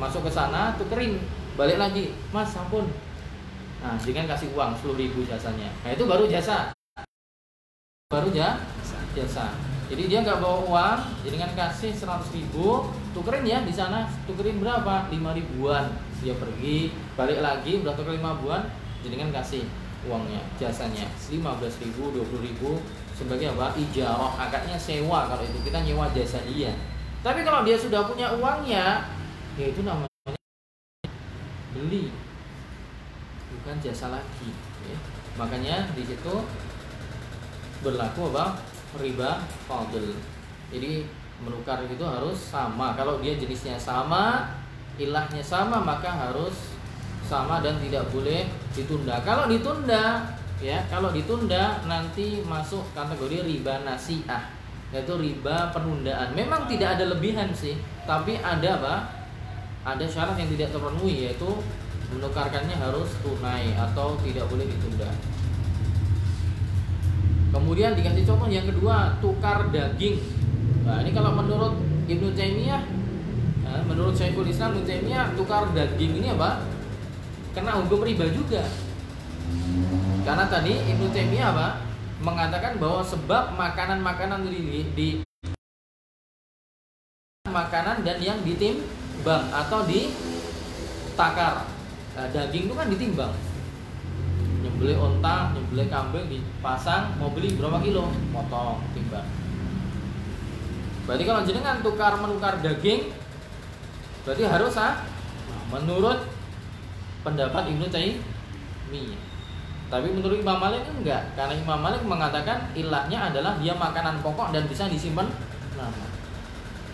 [0.00, 1.20] Masuk ke sana, tukerin,
[1.60, 2.88] balik lagi, mas ampun.
[3.84, 5.68] Nah, jenengan kasih uang sepuluh ribu jasanya.
[5.84, 6.72] Nah itu baru jasa.
[8.08, 8.56] Baru ya
[9.12, 9.52] jasa.
[9.90, 12.86] Jadi dia nggak bawa uang jadi kan kasih 100 ribu.
[13.10, 14.06] Tukerin ya di sana.
[14.24, 15.10] Tukerin berapa?
[15.10, 15.90] 5 ribuan.
[16.22, 18.62] Dia pergi balik lagi udah tuker 5 ribuan
[19.02, 19.66] jadi kan kasih
[20.06, 21.10] uangnya jasanya.
[21.26, 22.78] 15 ribu 20 ribu
[23.18, 23.74] sebagai apa?
[23.74, 24.38] Ijarah.
[24.38, 25.58] Akadnya sewa kalau itu.
[25.66, 26.70] Kita nyewa jasa dia.
[27.26, 29.02] Tapi kalau dia sudah punya uangnya
[29.58, 30.36] ya itu namanya
[31.74, 32.10] beli
[33.50, 34.50] bukan jasa lagi
[34.86, 34.98] ya.
[35.38, 36.34] makanya di situ
[37.80, 38.60] berlaku apa?
[39.00, 40.12] Riba fadl.
[40.70, 41.06] Jadi
[41.40, 42.92] menukar itu harus sama.
[42.94, 44.52] Kalau dia jenisnya sama
[45.00, 46.76] ilahnya sama maka harus
[47.24, 48.44] sama dan tidak boleh
[48.76, 49.22] ditunda.
[49.24, 50.20] Kalau ditunda
[50.60, 54.52] ya kalau ditunda nanti masuk kategori riba nasiah
[54.90, 56.34] yaitu riba penundaan.
[56.34, 58.94] Memang tidak ada lebihan sih tapi ada apa
[59.80, 61.50] ada syarat yang tidak terpenuhi yaitu
[62.10, 65.08] menukarkannya harus tunai atau tidak boleh ditunda
[67.50, 70.22] Kemudian dikasih contoh yang kedua, tukar daging.
[70.86, 71.74] Nah, ini kalau menurut
[72.06, 72.82] Ibnu Taimiyah,
[73.66, 76.62] nah, menurut Syekhul Islam Ibnu Taimiyah, tukar daging ini apa?
[77.50, 78.62] Kena hukum riba juga.
[80.22, 81.68] Karena tadi Ibnu Taimiyah apa?
[82.22, 84.46] Mengatakan bahwa sebab makanan-makanan
[84.94, 85.26] di,
[87.50, 88.38] makanan dan yang
[89.20, 91.68] ditimbang atau ditakar.
[92.16, 93.34] Nah, daging itu kan ditimbang
[94.60, 98.08] nyembelih onta, nyembelih kambing dipasang, mau beli berapa kilo?
[98.32, 99.28] Potong, timbang.
[101.04, 103.12] Berarti kalau jenengan tukar menukar daging,
[104.24, 105.04] berarti harus ah,
[105.68, 106.24] menurut
[107.24, 109.20] pendapat Ibnu Taimiyah.
[109.90, 114.64] Tapi menurut Imam Malik enggak, karena Imam Malik mengatakan ilahnya adalah dia makanan pokok dan
[114.64, 115.28] bisa disimpan
[115.76, 116.08] lama.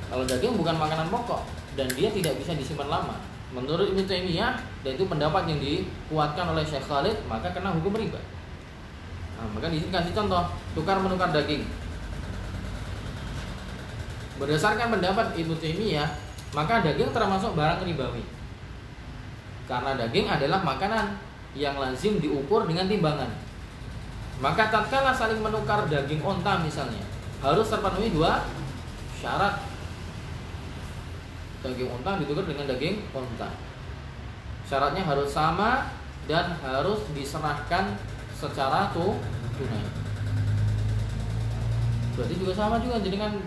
[0.07, 3.17] Kalau daging bukan makanan pokok dan dia tidak bisa disimpan lama.
[3.55, 8.19] Menurut Ibnu Taimiyah dan itu pendapat yang dikuatkan oleh Syekh Khalid maka kena hukum riba.
[9.37, 11.63] Nah, maka di sini kasih contoh tukar menukar daging.
[14.37, 16.09] Berdasarkan pendapat Ibnu Taimiyah,
[16.53, 18.25] maka daging termasuk barang ribawi.
[19.69, 21.17] Karena daging adalah makanan
[21.57, 23.33] yang lazim diukur dengan timbangan.
[24.37, 27.01] Maka tatkala saling menukar daging onta misalnya,
[27.41, 28.45] harus terpenuhi dua
[29.17, 29.76] syarat.
[31.65, 33.49] Daging onta ditukar dengan daging onta.
[34.67, 35.93] Syaratnya harus sama
[36.27, 37.97] dan harus diserahkan
[38.35, 39.85] secara tunai.
[42.17, 43.41] Berarti juga sama juga dengan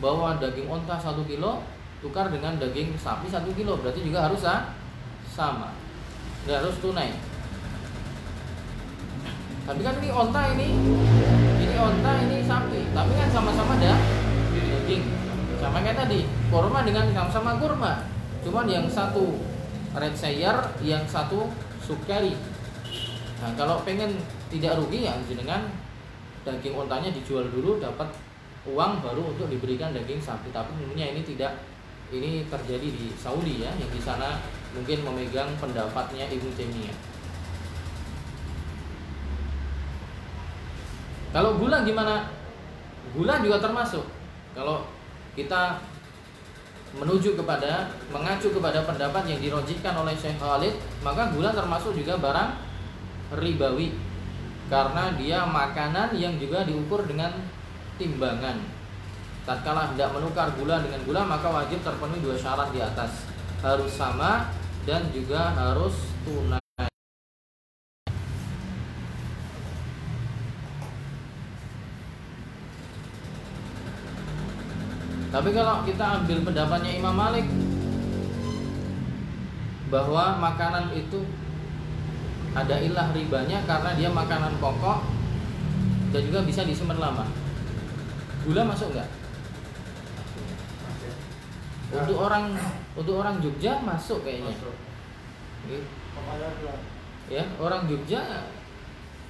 [0.00, 1.64] bawa daging onta satu kilo
[2.04, 4.76] tukar dengan daging sapi satu kilo berarti juga harus ah,
[5.32, 5.72] sama
[6.44, 7.16] dan harus tunai
[9.66, 10.68] tapi kan ini onta ini
[11.64, 13.96] ini onta ini sapi tapi kan sama-sama ada
[14.52, 15.04] daging
[15.58, 17.92] sama kayak tadi kurma dengan sama-sama kurma
[18.44, 19.40] cuman yang satu
[19.96, 21.48] red sayer yang satu
[21.82, 22.36] sukari
[23.40, 24.16] nah kalau pengen
[24.52, 25.68] tidak rugi ya dengan
[26.46, 28.06] daging ontanya dijual dulu dapat
[28.66, 31.58] uang baru untuk diberikan daging sapi tapi tentunya ini tidak
[32.14, 34.38] ini terjadi di Saudi ya yang di sana
[34.76, 36.98] mungkin memegang pendapatnya Ibnu Taimiyah.
[41.34, 42.30] Kalau gula gimana?
[43.16, 44.06] Gula juga termasuk.
[44.54, 44.86] Kalau
[45.36, 45.78] kita
[46.96, 50.72] menuju kepada mengacu kepada pendapat yang dirojikkan oleh Syekh Khalid,
[51.04, 52.56] maka gula termasuk juga barang
[53.36, 53.92] ribawi
[54.72, 57.30] karena dia makanan yang juga diukur dengan
[58.00, 58.58] timbangan.
[59.46, 63.28] Tatkala hendak menukar gula dengan gula maka wajib terpenuhi dua syarat di atas.
[63.62, 64.50] Harus sama
[64.88, 65.94] dan juga harus
[66.26, 66.65] tunai.
[75.46, 77.46] Tapi kalau kita ambil pendapatnya Imam Malik
[79.94, 81.22] bahwa makanan itu
[82.50, 85.06] ada ilah ribanya karena dia makanan pokok
[86.10, 87.30] dan juga bisa disimpan lama.
[88.42, 89.06] Gula masuk nggak?
[91.94, 92.58] Untuk orang
[92.98, 94.50] untuk orang Jogja masuk kayaknya.
[97.30, 98.50] Ya, orang Jogja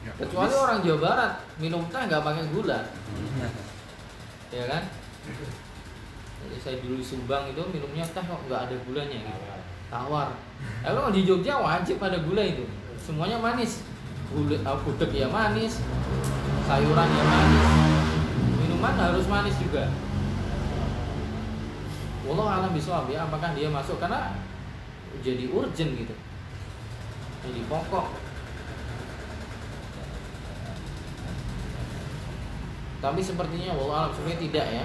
[0.00, 2.88] ya, kecuali orang Jawa Barat minum teh nggak pakai gula.
[4.56, 4.88] Ya kan?
[6.44, 9.40] Jadi saya dulu di Subang itu minumnya teh kok nggak ada gulanya gitu.
[9.88, 10.34] Tawar.
[10.82, 12.66] Kalau di Jogja wajib ada gula itu.
[12.98, 13.86] Semuanya manis.
[14.26, 15.78] Gula, gudeg ya manis,
[16.66, 17.66] sayuran ya manis,
[18.58, 19.86] minuman harus manis juga
[22.26, 24.34] Wallah alam bisawab ya apakah dia masuk karena
[25.22, 26.14] jadi urgent gitu
[27.46, 28.18] jadi pokok
[32.98, 34.84] tapi sepertinya wallah alam sebenarnya tidak ya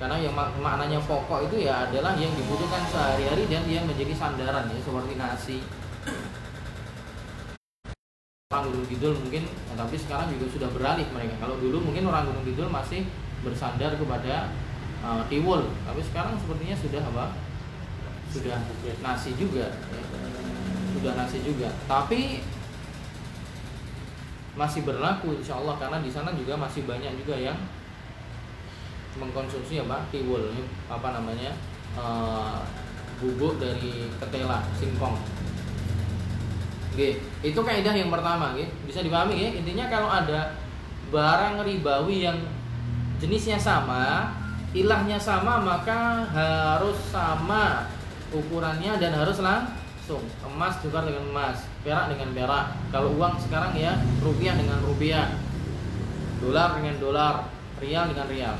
[0.00, 4.64] karena yang mak maknanya pokok itu ya adalah yang dibutuhkan sehari-hari dan yang menjadi sandaran
[4.72, 5.58] ya seperti nasi.
[8.48, 11.36] Orang Gunung Kidul mungkin ya, tapi sekarang juga sudah beralih mereka.
[11.36, 13.04] Kalau dulu mungkin orang Gunung Kidul masih
[13.44, 14.48] bersandar kepada
[15.04, 15.68] uh, tiwul.
[15.84, 17.24] Tapi sekarang sepertinya sudah apa?
[18.32, 18.56] Sudah
[19.04, 20.02] nasi juga ya.
[20.96, 21.68] sudah nasi juga.
[21.84, 22.40] Tapi
[24.56, 25.76] masih berlaku insya Allah.
[25.76, 27.60] Karena di sana juga masih banyak juga yang
[29.18, 30.52] mengkonsumsi apa tiwul
[30.86, 31.50] apa namanya
[31.98, 32.62] uh,
[33.18, 35.18] bubuk dari ketela singkong
[36.90, 38.66] Oke, itu kaidah yang pertama, gitu.
[38.82, 39.50] bisa dipahami ya.
[39.54, 40.58] Intinya kalau ada
[41.14, 42.34] barang ribawi yang
[43.22, 44.34] jenisnya sama,
[44.74, 47.86] ilahnya sama, maka harus sama
[48.34, 50.26] ukurannya dan harus langsung.
[50.42, 52.66] Emas juga dengan emas, perak dengan perak.
[52.90, 55.30] Kalau uang sekarang ya rupiah dengan rupiah,
[56.42, 57.34] dolar dengan dolar,
[57.78, 58.56] rial dengan rial.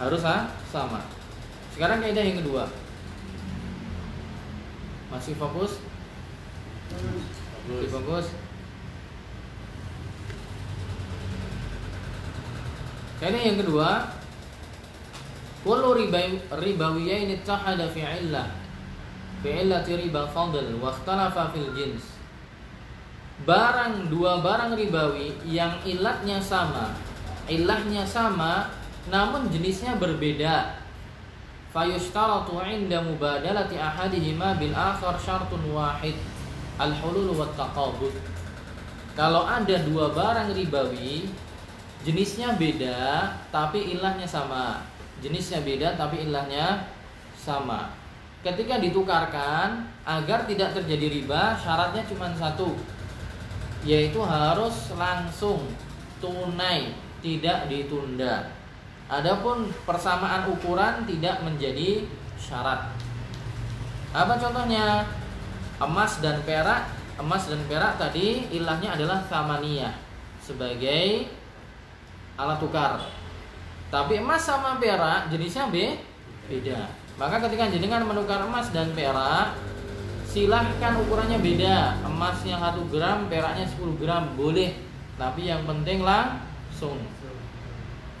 [0.00, 0.48] Harus ha?
[0.72, 1.04] sama.
[1.72, 2.68] Sekarang kaidah yang kedua.
[5.12, 5.76] Masih fokus?
[7.68, 7.88] Bagus.
[7.92, 8.26] bagus.
[13.22, 14.10] Karena yang kedua,
[15.62, 15.94] kullu
[16.50, 18.50] ribawiyain ittahada fi illah
[19.46, 22.02] fi illati riba fadl wa ikhtalafa fil jins.
[23.46, 26.94] Barang dua barang ribawi yang ilatnya sama,
[27.46, 30.78] ilahnya sama namun jenisnya berbeda.
[31.72, 36.14] Fayushtaratu 'inda mubadalati ahadihima bil akhar syartun wahid
[36.76, 38.12] al-hulul wa taqabud.
[39.16, 41.32] Kalau ada dua barang ribawi,
[42.04, 44.84] jenisnya beda tapi ilahnya sama.
[45.24, 46.92] Jenisnya beda tapi ilahnya
[47.36, 47.92] sama.
[48.42, 52.74] Ketika ditukarkan agar tidak terjadi riba, syaratnya cuma satu,
[53.86, 55.62] yaitu harus langsung
[56.18, 56.90] tunai,
[57.22, 58.50] tidak ditunda.
[59.12, 62.08] Adapun persamaan ukuran tidak menjadi
[62.40, 62.88] syarat.
[64.16, 65.04] Apa contohnya?
[65.82, 66.86] emas dan perak.
[67.18, 69.92] Emas dan perak tadi ilahnya adalah samaniyah
[70.40, 71.28] sebagai
[72.40, 73.04] alat tukar.
[73.92, 76.00] Tapi emas sama perak jenisnya B
[76.48, 76.88] beda.
[77.20, 79.52] Maka ketika jenengan menukar emas dan perak
[80.24, 82.00] silahkan ukurannya beda.
[82.08, 84.72] Emasnya 1 gram peraknya 10 gram boleh.
[85.20, 86.96] Tapi yang penting langsung.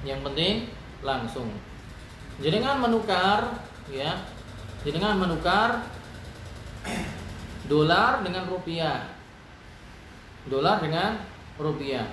[0.04, 0.54] Yang penting
[1.02, 1.50] langsung.
[2.40, 4.22] Jenengan menukar ya.
[4.82, 5.86] Jenengan menukar
[7.70, 9.06] dolar dengan rupiah.
[10.50, 11.22] Dolar dengan
[11.58, 12.06] rupiah.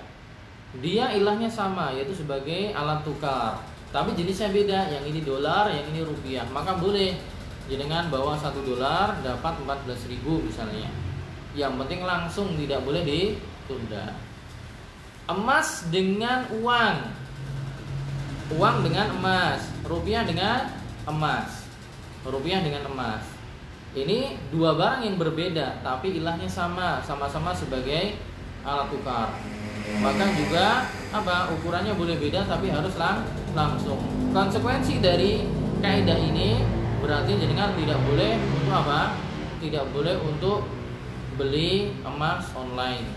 [0.78, 3.62] Dia ilahnya sama yaitu sebagai alat tukar.
[3.90, 6.46] Tapi jenisnya beda yang ini dolar yang ini rupiah.
[6.54, 7.18] Maka boleh
[7.70, 10.90] dengan bawa satu dolar dapat 14 ribu misalnya.
[11.58, 14.14] Yang penting langsung tidak boleh ditunda.
[15.30, 17.19] Emas dengan uang
[18.50, 20.70] uang dengan emas rupiah dengan
[21.06, 21.60] emas
[22.28, 23.24] rupiah dengan emas.
[23.96, 28.20] Ini dua barang yang berbeda tapi ilahnya sama sama-sama sebagai
[28.62, 29.34] alat tukar.
[30.04, 33.26] Maka juga apa ukurannya boleh beda tapi harus lang
[33.58, 33.98] langsung.
[34.30, 35.42] Konsekuensi dari
[35.82, 36.62] kaidah ini
[37.02, 39.18] berarti jenengan tidak boleh untuk apa?
[39.58, 40.70] Tidak boleh untuk
[41.40, 43.10] beli emas online.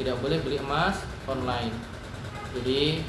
[0.00, 1.74] Tidak boleh beli emas online.
[2.56, 3.04] Jadi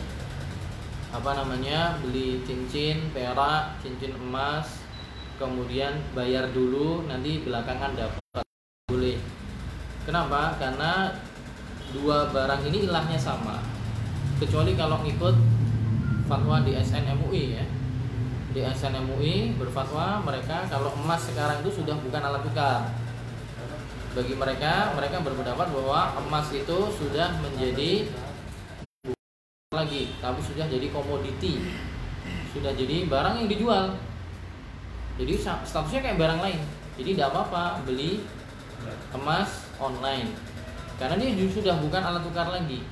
[1.16, 4.84] apa namanya beli cincin perak cincin emas
[5.40, 8.44] kemudian bayar dulu nanti belakangan dapat.
[8.92, 9.20] Boleh.
[10.04, 10.60] Kenapa?
[10.60, 11.16] Karena
[11.96, 13.64] dua barang ini ilahnya sama.
[14.40, 15.36] Kecuali kalau ngikut
[16.28, 17.66] fatwa di SNMUI ya.
[18.52, 22.92] Di SNMUI berfatwa mereka kalau emas sekarang itu sudah bukan alat tukar.
[24.16, 28.08] Bagi mereka mereka berpendapat bahwa emas itu sudah menjadi
[29.76, 31.60] lagi tapi sudah jadi komoditi.
[32.56, 34.00] Sudah jadi barang yang dijual.
[35.20, 36.60] Jadi statusnya kayak barang lain.
[36.96, 38.24] Jadi tidak apa-apa beli
[39.12, 40.32] emas online.
[40.96, 42.88] Karena dia sudah bukan alat tukar lagi.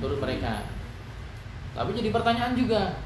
[0.00, 0.64] Menurut mereka.
[1.76, 2.96] Tapi jadi pertanyaan juga.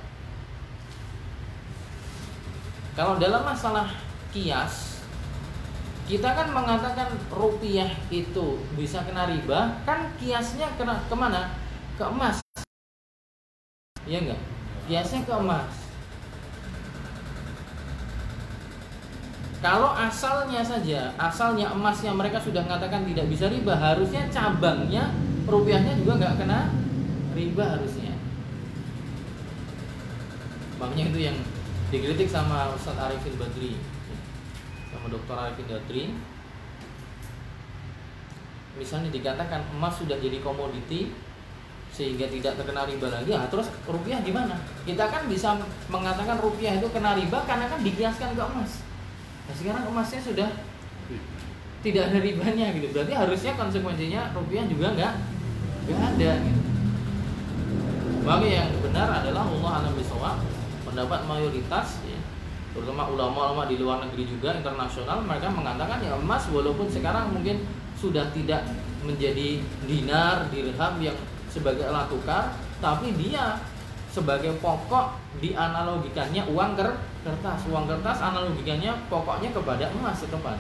[2.95, 3.91] Kalau dalam masalah
[4.31, 4.99] kias
[6.09, 11.53] kita kan mengatakan rupiah itu bisa kena riba kan kiasnya kena ke mana
[11.99, 12.39] ke emas
[14.07, 14.41] iya enggak
[14.87, 15.89] kiasnya ke emas
[19.59, 25.11] Kalau asalnya saja, asalnya emasnya mereka sudah mengatakan tidak bisa riba, harusnya cabangnya
[25.51, 26.71] rupiahnya juga nggak kena
[27.35, 28.15] riba harusnya.
[30.79, 31.37] Makanya itu yang
[31.91, 33.75] dikritik sama Ustadz Arifin Badri,
[34.95, 36.05] sama Dokter Arifin Badri.
[38.79, 41.11] Misalnya dikatakan emas sudah jadi komoditi
[41.99, 44.55] sehingga tidak terkena riba lagi, ya terus rupiah gimana?
[44.87, 45.59] Kita kan bisa
[45.91, 48.87] mengatakan rupiah itu kena riba karena kan dikiaskan ke emas
[49.49, 50.49] Nah sekarang emasnya sudah
[51.83, 52.93] tidak ada ribanya gitu.
[52.93, 55.13] Berarti harusnya konsekuensinya rupiah juga nggak
[55.89, 56.31] nggak ada.
[56.45, 56.61] Gitu.
[58.23, 60.37] Maka yang benar adalah Allah alam bisawab
[60.85, 62.21] pendapat mayoritas ya,
[62.77, 67.65] terutama ulama-ulama di luar negeri juga internasional mereka mengatakan ya emas walaupun sekarang mungkin
[67.97, 68.69] sudah tidak
[69.01, 71.17] menjadi dinar dirham yang
[71.59, 73.59] sebagai alat tukar tapi dia
[74.09, 76.73] sebagai pokok dianalogikannya uang
[77.23, 77.61] kertas.
[77.69, 80.57] Uang kertas analogikannya pokoknya kepada emas depan.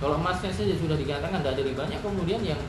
[0.00, 2.60] Kalau emasnya saja sudah dikatakan tidak ada ribanya kemudian yang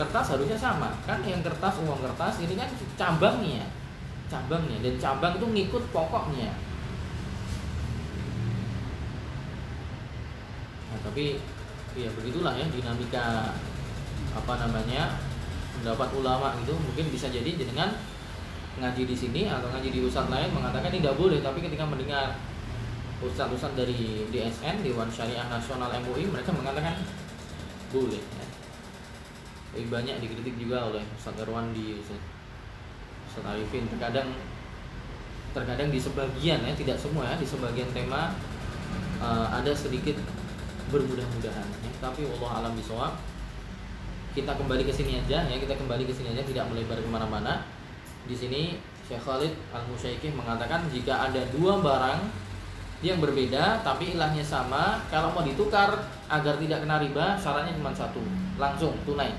[0.00, 0.90] kertas harusnya sama.
[1.04, 3.64] Kan yang kertas uang kertas ini kan cabangnya.
[4.26, 4.80] Cabangnya.
[4.82, 6.50] Dan cabang itu ngikut pokoknya.
[10.88, 11.36] Nah, tapi
[11.96, 13.52] ya begitulah ya dinamika
[14.32, 15.27] apa namanya
[15.80, 17.94] pendapat ulama itu mungkin bisa jadi dengan
[18.78, 22.38] ngaji di sini atau ngaji di ustadz lain mengatakan tidak boleh tapi ketika mendengar
[23.18, 27.02] ustadz-ustadz dari DSN Dewan Syariah Nasional MUI mereka mengatakan
[27.90, 28.46] boleh ya.
[29.74, 34.30] lebih banyak dikritik juga oleh Ustadz Irwan di Ustadz Arifin terkadang
[35.56, 38.36] terkadang di sebagian ya tidak semua ya di sebagian tema
[39.18, 40.14] uh, ada sedikit
[40.94, 41.90] bermudah-mudahan ya.
[41.98, 43.18] tapi Allah alam bisawab
[44.38, 47.66] kita kembali ke sini aja ya kita kembali ke sini aja tidak melebar ke mana-mana
[48.30, 48.78] di sini
[49.08, 52.20] Syekh Khalid Al Musyaikih mengatakan jika ada dua barang
[53.00, 58.18] yang berbeda tapi ilahnya sama, kalau mau ditukar agar tidak kena riba, syaratnya cuma satu,
[58.58, 59.30] langsung tunai.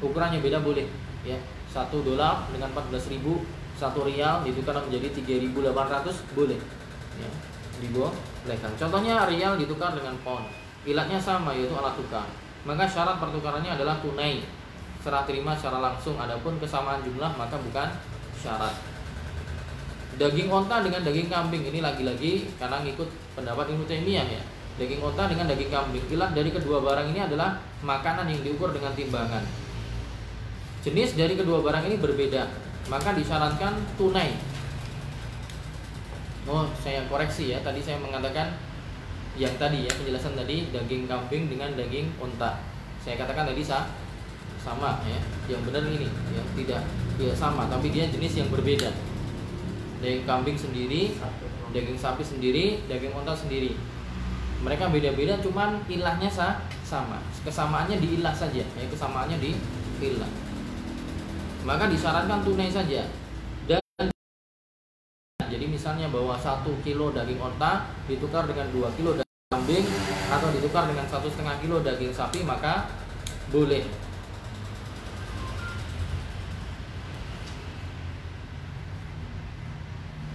[0.00, 0.86] Ukurannya beda boleh,
[1.26, 1.36] ya.
[1.68, 3.44] Satu dolar dengan 14 ribu,
[3.76, 6.58] satu rial ditukar menjadi 3.800 boleh,
[7.18, 7.30] ya.
[7.82, 8.72] Dibolehkan.
[8.78, 10.46] Contohnya rial ditukar dengan pound,
[10.86, 12.30] ilahnya sama yaitu alat tukar.
[12.68, 14.44] Maka syarat pertukarannya adalah tunai,
[15.00, 16.20] serah terima secara langsung.
[16.20, 17.88] Adapun kesamaan jumlah maka bukan
[18.36, 18.76] syarat.
[20.20, 24.42] Daging onta dengan daging kambing ini lagi-lagi karena ngikut pendapat Ibnu Taimiyah ya.
[24.76, 26.04] Daging onta dengan daging kambing.
[26.12, 29.40] Ilah dari kedua barang ini adalah makanan yang diukur dengan timbangan.
[30.84, 32.48] Jenis dari kedua barang ini berbeda
[32.88, 34.36] maka disyaratkan tunai.
[36.48, 38.50] Oh saya koreksi ya tadi saya mengatakan
[39.38, 42.70] yang tadi ya penjelasan tadi daging kambing dengan daging unta
[43.00, 43.88] saya katakan tadi sah,
[44.60, 45.16] sama ya.
[45.48, 46.84] Yang benar ini yang tidak
[47.16, 48.92] tidak sama tapi dia jenis yang berbeda.
[50.04, 51.16] Daging kambing sendiri
[51.72, 53.76] daging sapi sendiri daging unta sendiri.
[54.60, 57.16] Mereka beda-beda cuman ilahnya sah, sama.
[57.40, 59.56] Kesamaannya di ilah saja ya kesamaannya di
[60.04, 60.28] ilah.
[61.64, 63.08] Maka disarankan tunai saja
[66.00, 69.84] misalnya bahwa satu kilo daging unta ditukar dengan dua kilo daging kambing
[70.32, 72.88] atau ditukar dengan satu setengah kilo daging sapi maka
[73.52, 73.84] boleh.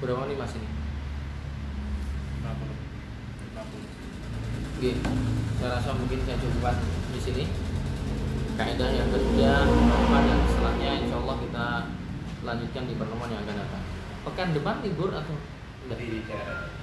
[0.05, 0.69] Berapa nih mas ini?
[2.45, 3.57] 50
[4.77, 4.91] Oke,
[5.57, 6.77] saya rasa mungkin saya cukupkan
[7.09, 7.49] di sini.
[8.53, 9.65] Kaidah yang kedua
[10.13, 11.65] dan setelahnya insya Allah kita
[12.45, 13.83] lanjutkan di pertemuan yang akan datang.
[14.29, 15.54] Pekan depan libur atau
[15.85, 16.75] enggak?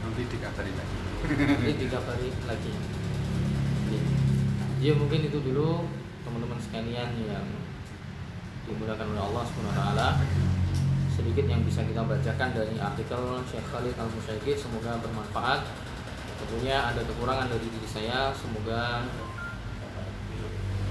[0.00, 0.96] nanti dikabari lagi.
[1.28, 2.72] Nanti dikabari lagi.
[4.80, 5.84] Ya mungkin itu dulu
[6.24, 7.44] teman-teman sekalian yang
[8.64, 9.44] dimudahkan oleh Allah
[9.76, 10.08] taala.
[11.12, 15.68] Sedikit yang bisa kita bacakan dari artikel Syekh Khalid Al Musyaiqi semoga bermanfaat.
[16.40, 18.32] Tentunya ada kekurangan dari diri saya.
[18.32, 19.04] Semoga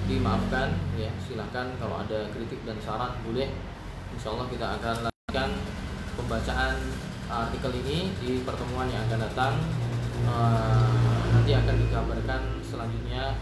[0.05, 0.70] dimaafkan
[1.01, 1.09] ya.
[1.26, 3.49] Silahkan kalau ada kritik dan saran boleh.
[4.13, 5.49] Insya Allah kita akan lanjutkan
[6.13, 6.78] pembacaan
[7.30, 9.53] artikel ini di pertemuan yang akan datang
[10.25, 10.89] uh,
[11.30, 13.38] nanti akan dikabarkan selanjutnya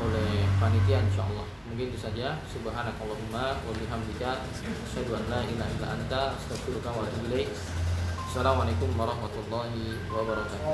[0.00, 1.44] oleh panitia insya Allah.
[1.68, 2.40] Mungkin itu saja.
[2.48, 4.48] Subhanakallahumma wa bihamdika
[4.88, 7.52] asyhadu an la ilaha illa anta astaghfiruka wa atubu ilaik.
[8.30, 10.70] Assalamualaikum warahmatullahi wabarakatuh